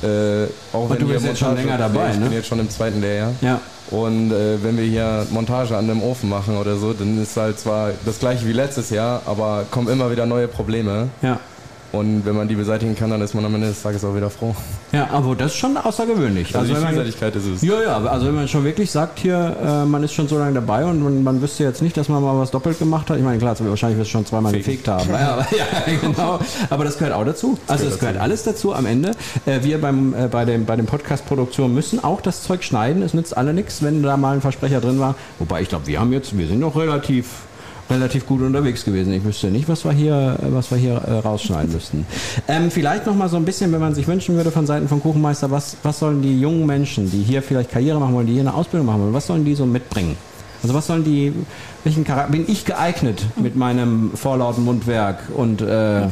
Äh, 0.02 0.46
auch 0.72 0.88
wenn 0.90 0.98
du 0.98 1.06
bist 1.08 1.24
jetzt 1.26 1.38
schon 1.40 1.54
länger 1.56 1.78
dabei, 1.78 2.10
Ich 2.10 2.18
ne? 2.18 2.26
bin 2.26 2.32
jetzt 2.32 2.48
schon 2.48 2.60
im 2.60 2.70
zweiten 2.70 3.00
Lehrjahr. 3.00 3.32
Ja. 3.40 3.60
Und 3.90 4.32
äh, 4.32 4.62
wenn 4.62 4.76
wir 4.76 4.84
hier 4.84 5.26
Montage 5.30 5.76
an 5.76 5.90
einem 5.90 6.02
Ofen 6.02 6.28
machen 6.28 6.56
oder 6.58 6.76
so, 6.76 6.92
dann 6.92 7.20
ist 7.22 7.36
halt 7.36 7.58
zwar 7.58 7.90
das 8.04 8.18
gleiche 8.18 8.46
wie 8.46 8.52
letztes 8.52 8.90
Jahr, 8.90 9.22
aber 9.26 9.64
kommen 9.70 9.88
immer 9.88 10.10
wieder 10.10 10.26
neue 10.26 10.46
Probleme. 10.46 11.08
Ja. 11.22 11.40
Und 11.90 12.26
wenn 12.26 12.36
man 12.36 12.46
die 12.48 12.54
beseitigen 12.54 12.94
kann, 12.94 13.08
dann 13.10 13.22
ist 13.22 13.34
man 13.34 13.44
am 13.46 13.54
Ende 13.54 13.68
des 13.68 13.82
Tages 13.82 14.04
auch 14.04 14.14
wieder 14.14 14.28
froh. 14.28 14.54
Ja, 14.92 15.08
aber 15.10 15.34
das 15.34 15.52
ist 15.52 15.58
schon 15.58 15.74
außergewöhnlich. 15.76 16.54
Also, 16.54 16.68
die 16.68 16.74
wenn 16.74 16.82
man- 16.82 16.92
Vielseitigkeit 16.92 17.34
ist 17.36 17.46
es. 17.46 17.62
Ja, 17.62 17.80
ja, 17.82 17.96
also 17.96 18.26
wenn 18.26 18.34
man 18.34 18.46
schon 18.48 18.62
wirklich 18.64 18.90
sagt 18.90 19.18
hier, 19.20 19.56
äh, 19.64 19.84
man 19.86 20.02
ist 20.02 20.12
schon 20.12 20.28
so 20.28 20.38
lange 20.38 20.52
dabei 20.52 20.84
und 20.84 21.02
man, 21.02 21.22
man 21.24 21.40
wüsste 21.40 21.64
jetzt 21.64 21.80
nicht, 21.80 21.96
dass 21.96 22.08
man 22.10 22.22
mal 22.22 22.38
was 22.38 22.50
doppelt 22.50 22.78
gemacht 22.78 23.08
hat. 23.08 23.16
Ich 23.16 23.22
meine, 23.24 23.38
klar, 23.38 23.56
wahrscheinlich 23.58 23.98
wirst 23.98 24.08
du 24.10 24.12
schon 24.12 24.26
zweimal 24.26 24.52
Fegen. 24.52 24.64
gefegt 24.64 24.86
haben. 24.88 25.08
Ja, 25.10 25.32
aber, 25.34 25.46
ja, 25.56 25.94
genau. 26.02 26.38
Aber 26.68 26.84
das 26.84 26.98
gehört 26.98 27.14
auch 27.14 27.24
dazu. 27.24 27.58
Also 27.66 27.84
es 27.86 27.98
gehört 27.98 28.00
gehört 28.14 28.18
alles 28.22 28.42
dazu 28.42 28.74
am 28.74 28.84
Ende. 28.86 29.12
Äh, 29.46 29.60
wir 29.62 29.80
beim, 29.80 30.14
äh, 30.14 30.28
bei 30.28 30.44
dem, 30.44 30.66
bei 30.66 30.76
dem 30.76 30.84
Podcast-Produktion 30.86 31.72
müssen 31.74 32.04
auch 32.04 32.20
das 32.20 32.42
Zeug 32.42 32.64
schneiden. 32.64 33.02
Es 33.02 33.14
nützt 33.14 33.36
alle 33.36 33.54
nichts, 33.54 33.82
wenn 33.82 34.02
da 34.02 34.16
mal 34.18 34.34
ein 34.34 34.40
Versprecher 34.42 34.80
drin 34.82 34.98
war. 35.00 35.14
Wobei 35.38 35.62
ich 35.62 35.68
glaube, 35.70 35.86
wir 35.86 36.00
haben 36.00 36.12
jetzt, 36.12 36.36
wir 36.36 36.46
sind 36.46 36.60
noch 36.60 36.76
relativ 36.76 37.26
relativ 37.90 38.26
gut 38.26 38.42
unterwegs 38.42 38.84
gewesen. 38.84 39.12
Ich 39.12 39.24
wüsste 39.24 39.48
nicht, 39.48 39.68
was 39.68 39.84
wir 39.84 39.92
hier, 39.92 40.36
äh, 40.42 40.52
was 40.52 40.70
wir 40.70 40.78
hier 40.78 40.94
äh, 40.94 41.18
rausschneiden 41.18 41.72
müssten. 41.72 42.06
Ähm, 42.46 42.70
vielleicht 42.70 43.06
noch 43.06 43.14
mal 43.14 43.28
so 43.28 43.36
ein 43.36 43.44
bisschen, 43.44 43.72
wenn 43.72 43.80
man 43.80 43.94
sich 43.94 44.06
wünschen 44.06 44.36
würde 44.36 44.50
von 44.50 44.66
Seiten 44.66 44.88
von 44.88 45.00
Kuchenmeister, 45.00 45.50
was, 45.50 45.76
was 45.82 45.98
sollen 45.98 46.22
die 46.22 46.40
jungen 46.40 46.66
Menschen, 46.66 47.10
die 47.10 47.22
hier 47.22 47.42
vielleicht 47.42 47.70
Karriere 47.70 47.98
machen 47.98 48.14
wollen, 48.14 48.26
die 48.26 48.34
hier 48.34 48.42
eine 48.42 48.54
Ausbildung 48.54 48.86
machen 48.86 49.02
wollen, 49.02 49.14
was 49.14 49.26
sollen 49.26 49.44
die 49.44 49.54
so 49.54 49.66
mitbringen? 49.66 50.16
Also 50.62 50.74
was 50.74 50.88
sollen 50.88 51.04
die, 51.04 51.32
welchen 51.84 52.04
Charakter, 52.04 52.32
bin 52.32 52.44
ich 52.48 52.64
geeignet 52.64 53.24
mit 53.36 53.54
meinem 53.54 54.10
vorlauten 54.14 54.64
Mundwerk 54.64 55.20
und 55.34 55.60
äh, 55.60 56.02
äh, 56.02 56.08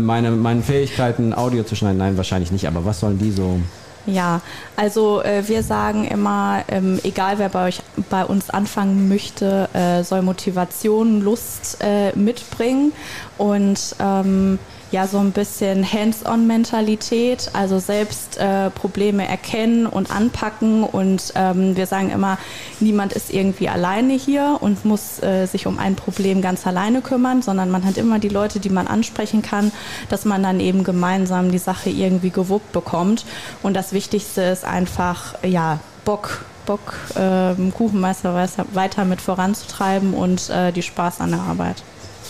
meine, 0.00 0.30
meinen 0.30 0.62
Fähigkeiten, 0.62 1.34
Audio 1.34 1.64
zu 1.64 1.74
schneiden? 1.74 1.98
Nein, 1.98 2.16
wahrscheinlich 2.16 2.52
nicht, 2.52 2.68
aber 2.68 2.84
was 2.84 3.00
sollen 3.00 3.18
die 3.18 3.32
so? 3.32 3.58
Ja, 4.06 4.42
also 4.76 5.22
äh, 5.22 5.42
wir 5.48 5.62
sagen 5.62 6.04
immer, 6.04 6.62
ähm, 6.68 7.00
egal 7.04 7.38
wer 7.38 7.48
bei 7.48 7.68
euch 7.68 7.80
bei 8.10 8.24
uns 8.24 8.50
anfangen 8.50 9.08
möchte, 9.08 9.68
äh, 9.72 10.02
soll 10.02 10.22
Motivation, 10.22 11.20
Lust 11.20 11.78
äh, 11.80 12.16
mitbringen 12.16 12.92
und 13.38 13.96
ähm, 13.98 14.58
ja 14.94 15.06
so 15.08 15.18
ein 15.18 15.32
bisschen 15.32 15.84
Hands-on-Mentalität, 15.84 17.50
also 17.52 17.78
selbst 17.80 18.38
äh, 18.38 18.70
Probleme 18.70 19.28
erkennen 19.28 19.86
und 19.86 20.10
anpacken. 20.14 20.84
Und 20.84 21.32
ähm, 21.34 21.76
wir 21.76 21.86
sagen 21.86 22.10
immer, 22.10 22.38
niemand 22.80 23.12
ist 23.12 23.32
irgendwie 23.32 23.68
alleine 23.68 24.14
hier 24.14 24.58
und 24.60 24.84
muss 24.84 25.22
äh, 25.22 25.46
sich 25.46 25.66
um 25.66 25.78
ein 25.78 25.96
Problem 25.96 26.40
ganz 26.40 26.66
alleine 26.66 27.02
kümmern, 27.02 27.42
sondern 27.42 27.70
man 27.70 27.84
hat 27.84 27.98
immer 27.98 28.20
die 28.20 28.28
Leute, 28.28 28.60
die 28.60 28.70
man 28.70 28.86
ansprechen 28.86 29.42
kann, 29.42 29.72
dass 30.08 30.24
man 30.24 30.42
dann 30.42 30.60
eben 30.60 30.84
gemeinsam 30.84 31.50
die 31.50 31.58
Sache 31.58 31.90
irgendwie 31.90 32.30
gewuppt 32.30 32.72
bekommt. 32.72 33.26
Und 33.62 33.74
das 33.74 33.92
Wichtigste 33.92 34.42
ist 34.42 34.64
einfach, 34.64 35.34
ja, 35.42 35.80
Bock 36.04 36.44
Bock, 36.66 36.94
äh, 37.14 37.54
Kuchenmeister 37.70 38.34
weiter 38.72 39.04
mit 39.04 39.20
voranzutreiben 39.20 40.14
und 40.14 40.50
äh, 40.50 40.72
die 40.72 40.82
Spaß 40.82 41.20
an 41.20 41.30
der 41.30 41.40
Arbeit. 41.40 41.82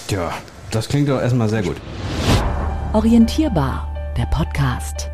Tja, 0.09 0.33
das 0.71 0.89
klingt 0.89 1.09
doch 1.09 1.21
erstmal 1.21 1.49
sehr 1.49 1.63
gut. 1.63 1.77
Orientierbar, 2.93 3.89
der 4.17 4.27
Podcast. 4.27 5.11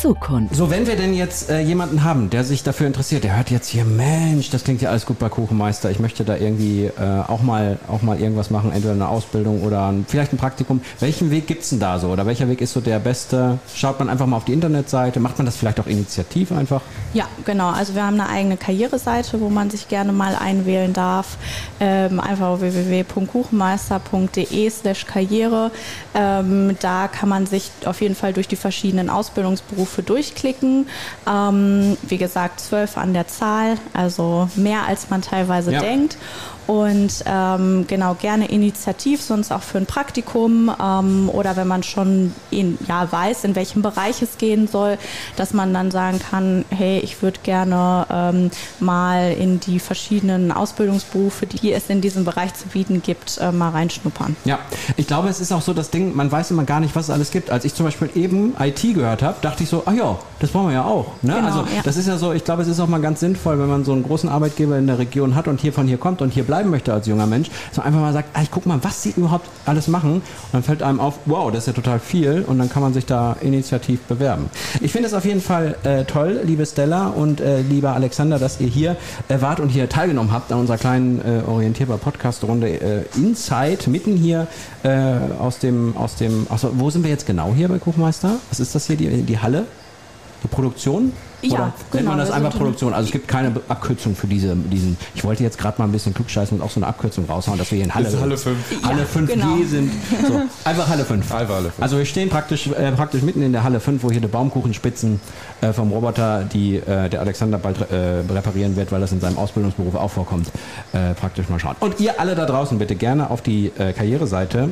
Zukunft. 0.00 0.54
So, 0.54 0.70
wenn 0.70 0.86
wir 0.86 0.94
denn 0.96 1.14
jetzt 1.14 1.50
äh, 1.50 1.60
jemanden 1.60 2.04
haben, 2.04 2.30
der 2.30 2.44
sich 2.44 2.62
dafür 2.62 2.86
interessiert, 2.86 3.24
der 3.24 3.36
hört 3.36 3.50
jetzt 3.50 3.66
hier, 3.68 3.84
Mensch, 3.84 4.48
das 4.50 4.62
klingt 4.64 4.80
ja 4.82 4.90
alles 4.90 5.06
gut 5.06 5.18
bei 5.18 5.28
Kuchenmeister, 5.28 5.90
ich 5.90 5.98
möchte 5.98 6.24
da 6.24 6.36
irgendwie 6.36 6.84
äh, 6.84 6.90
auch, 7.26 7.42
mal, 7.42 7.78
auch 7.88 8.02
mal 8.02 8.20
irgendwas 8.20 8.50
machen, 8.50 8.70
entweder 8.72 8.92
eine 8.92 9.08
Ausbildung 9.08 9.62
oder 9.62 9.88
ein, 9.88 10.04
vielleicht 10.06 10.32
ein 10.32 10.36
Praktikum. 10.36 10.82
Welchen 11.00 11.30
Weg 11.30 11.46
gibt 11.46 11.62
es 11.62 11.70
denn 11.70 11.80
da 11.80 11.98
so? 11.98 12.08
Oder 12.08 12.26
welcher 12.26 12.48
Weg 12.48 12.60
ist 12.60 12.72
so 12.72 12.80
der 12.80 12.98
beste? 12.98 13.58
Schaut 13.74 13.98
man 13.98 14.10
einfach 14.10 14.26
mal 14.26 14.36
auf 14.36 14.44
die 14.44 14.52
Internetseite, 14.52 15.20
macht 15.20 15.38
man 15.38 15.46
das 15.46 15.56
vielleicht 15.56 15.80
auch 15.80 15.86
initiativ 15.86 16.52
einfach? 16.52 16.82
Ja, 17.12 17.24
genau. 17.44 17.70
Also 17.70 17.94
wir 17.94 18.04
haben 18.04 18.20
eine 18.20 18.28
eigene 18.28 18.56
Karriereseite, 18.56 19.40
wo 19.40 19.48
man 19.48 19.70
sich 19.70 19.88
gerne 19.88 20.12
mal 20.12 20.36
einwählen 20.36 20.92
darf. 20.92 21.38
Ähm, 21.80 22.20
einfach 22.20 22.60
www.kuchenmeister.de 22.60 24.70
slash 24.70 25.06
Karriere. 25.06 25.70
Ähm, 26.14 26.76
da 26.80 27.08
kann 27.08 27.28
man 27.28 27.46
sich 27.46 27.70
auf 27.84 28.00
jeden 28.00 28.14
Fall 28.14 28.32
durch 28.32 28.48
die 28.48 28.56
verschiedenen 28.56 29.10
Ausbildungsberufe 29.10 29.83
Berufe 29.84 30.02
durchklicken. 30.02 30.86
Ähm, 31.28 31.96
wie 32.02 32.16
gesagt, 32.16 32.60
zwölf 32.60 32.96
an 32.96 33.12
der 33.12 33.28
Zahl, 33.28 33.76
also 33.92 34.48
mehr 34.56 34.86
als 34.86 35.10
man 35.10 35.20
teilweise 35.20 35.72
ja. 35.72 35.80
denkt 35.80 36.16
und 36.66 37.24
ähm, 37.26 37.86
genau 37.86 38.14
gerne 38.14 38.46
initiativ, 38.46 39.20
sonst 39.20 39.52
auch 39.52 39.62
für 39.62 39.78
ein 39.78 39.86
Praktikum 39.86 40.70
ähm, 40.80 41.28
oder 41.32 41.56
wenn 41.56 41.68
man 41.68 41.82
schon 41.82 42.32
in, 42.50 42.78
ja, 42.88 43.10
weiß, 43.10 43.44
in 43.44 43.54
welchem 43.54 43.82
Bereich 43.82 44.22
es 44.22 44.38
gehen 44.38 44.66
soll, 44.66 44.98
dass 45.36 45.52
man 45.52 45.74
dann 45.74 45.90
sagen 45.90 46.18
kann, 46.18 46.64
hey, 46.70 46.98
ich 47.00 47.22
würde 47.22 47.40
gerne 47.42 48.06
ähm, 48.10 48.50
mal 48.80 49.32
in 49.32 49.60
die 49.60 49.78
verschiedenen 49.78 50.52
Ausbildungsberufe, 50.52 51.46
die 51.46 51.72
es 51.72 51.90
in 51.90 52.00
diesem 52.00 52.24
Bereich 52.24 52.54
zu 52.54 52.68
bieten 52.68 53.02
gibt, 53.02 53.38
äh, 53.38 53.52
mal 53.52 53.70
reinschnuppern. 53.70 54.36
Ja, 54.44 54.58
ich 54.96 55.06
glaube, 55.06 55.28
es 55.28 55.40
ist 55.40 55.52
auch 55.52 55.62
so 55.62 55.74
das 55.74 55.90
Ding, 55.90 56.16
man 56.16 56.32
weiß 56.32 56.50
immer 56.50 56.64
gar 56.64 56.80
nicht, 56.80 56.96
was 56.96 57.04
es 57.04 57.10
alles 57.10 57.30
gibt. 57.30 57.50
Als 57.50 57.64
ich 57.64 57.74
zum 57.74 57.84
Beispiel 57.86 58.10
eben 58.14 58.54
IT 58.58 58.82
gehört 58.82 59.22
habe, 59.22 59.36
dachte 59.42 59.62
ich 59.64 59.68
so, 59.68 59.82
ach 59.84 59.92
ja, 59.92 60.18
das 60.40 60.50
brauchen 60.50 60.68
wir 60.68 60.74
ja 60.74 60.84
auch. 60.84 61.12
Ne? 61.22 61.34
Genau, 61.34 61.46
also 61.46 61.60
ja. 61.60 61.82
das 61.82 61.96
ist 61.96 62.08
ja 62.08 62.16
so, 62.16 62.32
ich 62.32 62.44
glaube, 62.44 62.62
es 62.62 62.68
ist 62.68 62.80
auch 62.80 62.88
mal 62.88 63.00
ganz 63.00 63.20
sinnvoll, 63.20 63.58
wenn 63.58 63.68
man 63.68 63.84
so 63.84 63.92
einen 63.92 64.02
großen 64.02 64.28
Arbeitgeber 64.28 64.78
in 64.78 64.86
der 64.86 64.98
Region 64.98 65.34
hat 65.34 65.48
und 65.48 65.60
hier 65.60 65.72
von 65.72 65.86
hier 65.86 65.98
kommt 65.98 66.22
und 66.22 66.32
hier 66.32 66.44
bleibt 66.44 66.53
bleiben 66.54 66.70
möchte 66.70 66.92
als 66.92 67.08
junger 67.08 67.26
Mensch, 67.26 67.50
dass 67.70 67.78
man 67.78 67.86
einfach 67.86 68.00
mal 68.00 68.12
sagt, 68.12 68.28
ich 68.40 68.48
guck 68.48 68.64
mal, 68.64 68.78
was 68.82 69.02
sie 69.02 69.12
überhaupt 69.16 69.48
alles 69.66 69.88
machen. 69.88 70.14
Und 70.14 70.22
dann 70.52 70.62
fällt 70.62 70.84
einem 70.84 71.00
auf, 71.00 71.14
wow, 71.26 71.50
das 71.50 71.64
ist 71.64 71.66
ja 71.66 71.72
total 71.72 71.98
viel 71.98 72.44
und 72.46 72.60
dann 72.60 72.70
kann 72.70 72.80
man 72.80 72.94
sich 72.94 73.06
da 73.06 73.36
initiativ 73.40 74.00
bewerben. 74.02 74.48
Ich 74.80 74.92
finde 74.92 75.08
es 75.08 75.14
auf 75.14 75.24
jeden 75.24 75.40
Fall 75.40 75.74
äh, 75.82 76.04
toll, 76.04 76.40
liebe 76.44 76.64
Stella 76.64 77.08
und 77.08 77.40
äh, 77.40 77.60
lieber 77.62 77.94
Alexander, 77.94 78.38
dass 78.38 78.60
ihr 78.60 78.68
hier 78.68 78.96
äh, 79.26 79.40
wart 79.40 79.58
und 79.58 79.68
hier 79.68 79.88
teilgenommen 79.88 80.30
habt 80.30 80.52
an 80.52 80.60
unserer 80.60 80.78
kleinen 80.78 81.20
äh, 81.20 81.42
orientierbar 81.44 81.98
Podcast-Runde 81.98 82.68
äh, 82.68 83.02
Inside, 83.16 83.90
mitten 83.90 84.16
hier 84.16 84.46
äh, 84.84 85.16
aus 85.40 85.58
dem, 85.58 85.96
aus 85.96 86.14
dem, 86.14 86.46
aus, 86.50 86.64
wo 86.70 86.88
sind 86.88 87.02
wir 87.02 87.10
jetzt 87.10 87.26
genau 87.26 87.52
hier 87.52 87.66
bei 87.66 87.80
Kuchmeister? 87.80 88.36
Was 88.48 88.60
ist 88.60 88.76
das 88.76 88.86
hier, 88.86 88.96
die, 88.96 89.22
die 89.22 89.38
Halle? 89.40 89.64
Die 90.44 90.48
Produktion? 90.48 91.12
Ja, 91.46 91.54
Oder 91.54 91.72
genau, 91.90 91.94
nennt 91.94 92.06
man 92.08 92.18
das 92.18 92.30
einfach 92.30 92.56
Produktion? 92.56 92.94
Also 92.94 93.06
es 93.06 93.12
gibt 93.12 93.28
keine 93.28 93.52
Abkürzung 93.68 94.16
für 94.16 94.26
diese, 94.26 94.56
diesen. 94.56 94.96
Ich 95.14 95.24
wollte 95.24 95.42
jetzt 95.42 95.58
gerade 95.58 95.78
mal 95.78 95.84
ein 95.86 95.92
bisschen 95.92 96.14
klugscheißen 96.14 96.58
und 96.58 96.64
auch 96.64 96.70
so 96.70 96.80
eine 96.80 96.86
Abkürzung 96.86 97.26
raushauen, 97.26 97.58
dass 97.58 97.70
wir 97.70 97.76
hier 97.76 97.84
in 97.84 97.94
Halle, 97.94 98.08
Halle 98.20 98.36
5 98.36 98.56
Halle 98.82 99.00
ja, 99.00 99.20
5G 99.20 99.26
genau. 99.26 99.56
sind. 99.68 99.92
So, 100.26 100.42
einfach 100.64 100.88
Halle 100.88 101.04
5. 101.04 101.32
Einfach 101.32 101.54
Halle 101.54 101.70
5. 101.70 101.82
Also 101.82 101.98
wir 101.98 102.04
stehen 102.06 102.28
praktisch, 102.28 102.68
äh, 102.68 102.92
praktisch 102.92 103.22
mitten 103.22 103.42
in 103.42 103.52
der 103.52 103.62
Halle 103.62 103.80
5, 103.80 104.02
wo 104.02 104.10
hier 104.10 104.20
die 104.20 104.26
Baumkuchenspitzen 104.26 105.20
äh, 105.60 105.72
vom 105.72 105.92
Roboter, 105.92 106.44
die 106.44 106.76
äh, 106.76 107.08
der 107.08 107.20
Alexander 107.20 107.58
bald 107.58 107.80
äh, 107.90 108.20
reparieren 108.32 108.76
wird, 108.76 108.92
weil 108.92 109.00
das 109.00 109.12
in 109.12 109.20
seinem 109.20 109.38
Ausbildungsberuf 109.38 109.94
auch 109.94 110.10
vorkommt, 110.10 110.48
äh, 110.92 111.14
praktisch 111.14 111.48
mal 111.48 111.58
schauen. 111.58 111.76
Und 111.80 112.00
ihr 112.00 112.20
alle 112.20 112.34
da 112.34 112.46
draußen 112.46 112.78
bitte 112.78 112.94
gerne 112.94 113.30
auf 113.30 113.42
die 113.42 113.72
äh, 113.78 113.92
Karriereseite 113.92 114.70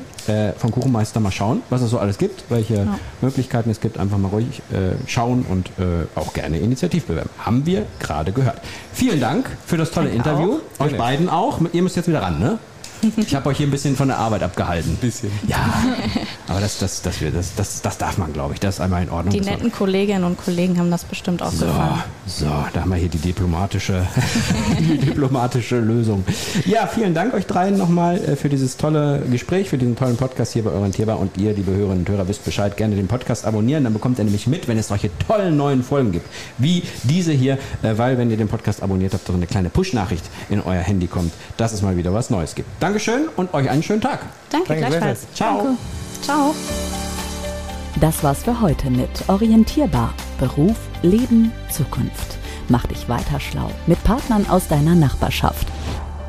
von 0.56 0.70
Kuchenmeister 0.70 1.18
mal 1.18 1.32
schauen, 1.32 1.62
was 1.68 1.82
es 1.82 1.90
so 1.90 1.98
alles 1.98 2.16
gibt, 2.16 2.44
welche 2.48 2.74
ja. 2.74 2.98
Möglichkeiten 3.20 3.70
es 3.70 3.80
gibt. 3.80 3.98
Einfach 3.98 4.18
mal 4.18 4.28
ruhig 4.28 4.62
schauen 5.08 5.44
und 5.48 5.70
auch 6.14 6.32
gerne 6.32 6.58
initiativ 6.62 7.04
bewerben. 7.04 7.30
Haben 7.38 7.66
wir 7.66 7.86
gerade 8.00 8.32
gehört. 8.32 8.60
Vielen 8.92 9.20
Dank 9.20 9.50
für 9.66 9.76
das 9.76 9.90
tolle 9.90 10.10
Interview. 10.10 10.58
Auch. 10.78 10.86
Euch 10.86 10.96
beiden 10.96 11.28
auch. 11.28 11.60
Ihr 11.72 11.82
müsst 11.82 11.96
jetzt 11.96 12.08
wieder 12.08 12.22
ran, 12.22 12.38
ne? 12.38 12.58
Ich 13.16 13.34
habe 13.34 13.48
euch 13.48 13.56
hier 13.56 13.66
ein 13.66 13.70
bisschen 13.70 13.96
von 13.96 14.08
der 14.08 14.18
Arbeit 14.18 14.42
abgehalten. 14.42 14.92
Ein 14.92 14.96
bisschen. 14.96 15.30
Ja, 15.48 15.72
aber 16.48 16.60
das, 16.60 16.78
das, 16.78 17.02
das, 17.02 17.16
das, 17.34 17.54
das, 17.56 17.82
das 17.82 17.98
darf 17.98 18.16
man, 18.18 18.32
glaube 18.32 18.54
ich. 18.54 18.60
Das 18.60 18.76
ist 18.76 18.80
einmal 18.80 19.02
in 19.02 19.10
Ordnung. 19.10 19.32
Die 19.32 19.40
netten 19.40 19.72
Kolleginnen 19.72 20.24
und 20.24 20.42
Kollegen 20.42 20.78
haben 20.78 20.90
das 20.90 21.04
bestimmt 21.04 21.42
auch 21.42 21.50
so, 21.50 21.66
gefallen. 21.66 22.02
So, 22.26 22.46
da 22.72 22.82
haben 22.82 22.90
wir 22.90 22.96
hier 22.96 23.08
die 23.08 23.18
diplomatische, 23.18 24.06
die 24.78 24.98
diplomatische 24.98 25.80
Lösung. 25.80 26.24
Ja, 26.64 26.86
vielen 26.86 27.12
Dank 27.14 27.34
euch 27.34 27.46
dreien 27.46 27.76
nochmal 27.76 28.16
äh, 28.18 28.36
für 28.36 28.48
dieses 28.48 28.76
tolle 28.76 29.22
Gespräch, 29.30 29.68
für 29.68 29.78
diesen 29.78 29.96
tollen 29.96 30.16
Podcast 30.16 30.52
hier 30.52 30.62
bei 30.62 30.70
Orientierbar. 30.70 31.18
Und 31.18 31.36
ihr, 31.38 31.52
liebe 31.52 31.72
Hörerinnen 31.72 32.00
und 32.00 32.08
Hörer, 32.08 32.28
wisst 32.28 32.44
Bescheid. 32.44 32.76
Gerne 32.76 32.94
den 32.94 33.08
Podcast 33.08 33.44
abonnieren. 33.44 33.84
Dann 33.84 33.92
bekommt 33.92 34.18
ihr 34.18 34.24
nämlich 34.24 34.46
mit, 34.46 34.68
wenn 34.68 34.78
es 34.78 34.88
solche 34.88 35.10
tollen 35.26 35.56
neuen 35.56 35.82
Folgen 35.82 36.12
gibt. 36.12 36.26
Wie 36.58 36.84
diese 37.02 37.32
hier, 37.32 37.58
äh, 37.82 37.96
weil 37.96 38.16
wenn 38.16 38.30
ihr 38.30 38.36
den 38.36 38.48
Podcast 38.48 38.82
abonniert 38.82 39.12
habt, 39.12 39.26
so 39.26 39.32
eine 39.32 39.46
kleine 39.46 39.70
Push-Nachricht 39.70 40.24
in 40.50 40.60
euer 40.60 40.82
Handy 40.82 41.08
kommt, 41.08 41.32
dass 41.56 41.72
es 41.72 41.82
mal 41.82 41.96
wieder 41.96 42.14
was 42.14 42.30
Neues 42.30 42.54
gibt. 42.54 42.68
Danke 42.78 42.91
Dankeschön 42.92 43.28
und 43.36 43.54
euch 43.54 43.70
einen 43.70 43.82
schönen 43.82 44.02
Tag. 44.02 44.20
Danke, 44.50 44.68
Danke 44.68 44.86
gleichfalls. 44.86 45.26
Ciao. 45.32 45.62
Danke. 45.62 45.78
Ciao. 46.20 46.54
Das 47.98 48.22
war's 48.22 48.42
für 48.42 48.60
heute 48.60 48.90
mit 48.90 49.08
Orientierbar. 49.28 50.12
Beruf, 50.38 50.76
Leben, 51.00 51.52
Zukunft. 51.70 52.36
Mach 52.68 52.86
dich 52.86 53.08
weiter 53.08 53.40
schlau 53.40 53.70
mit 53.86 54.04
Partnern 54.04 54.46
aus 54.46 54.68
deiner 54.68 54.94
Nachbarschaft. 54.94 55.66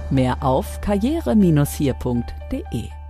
Mehr 0.10 0.38
auf 0.40 0.80
karriere-hier.de 0.80 3.03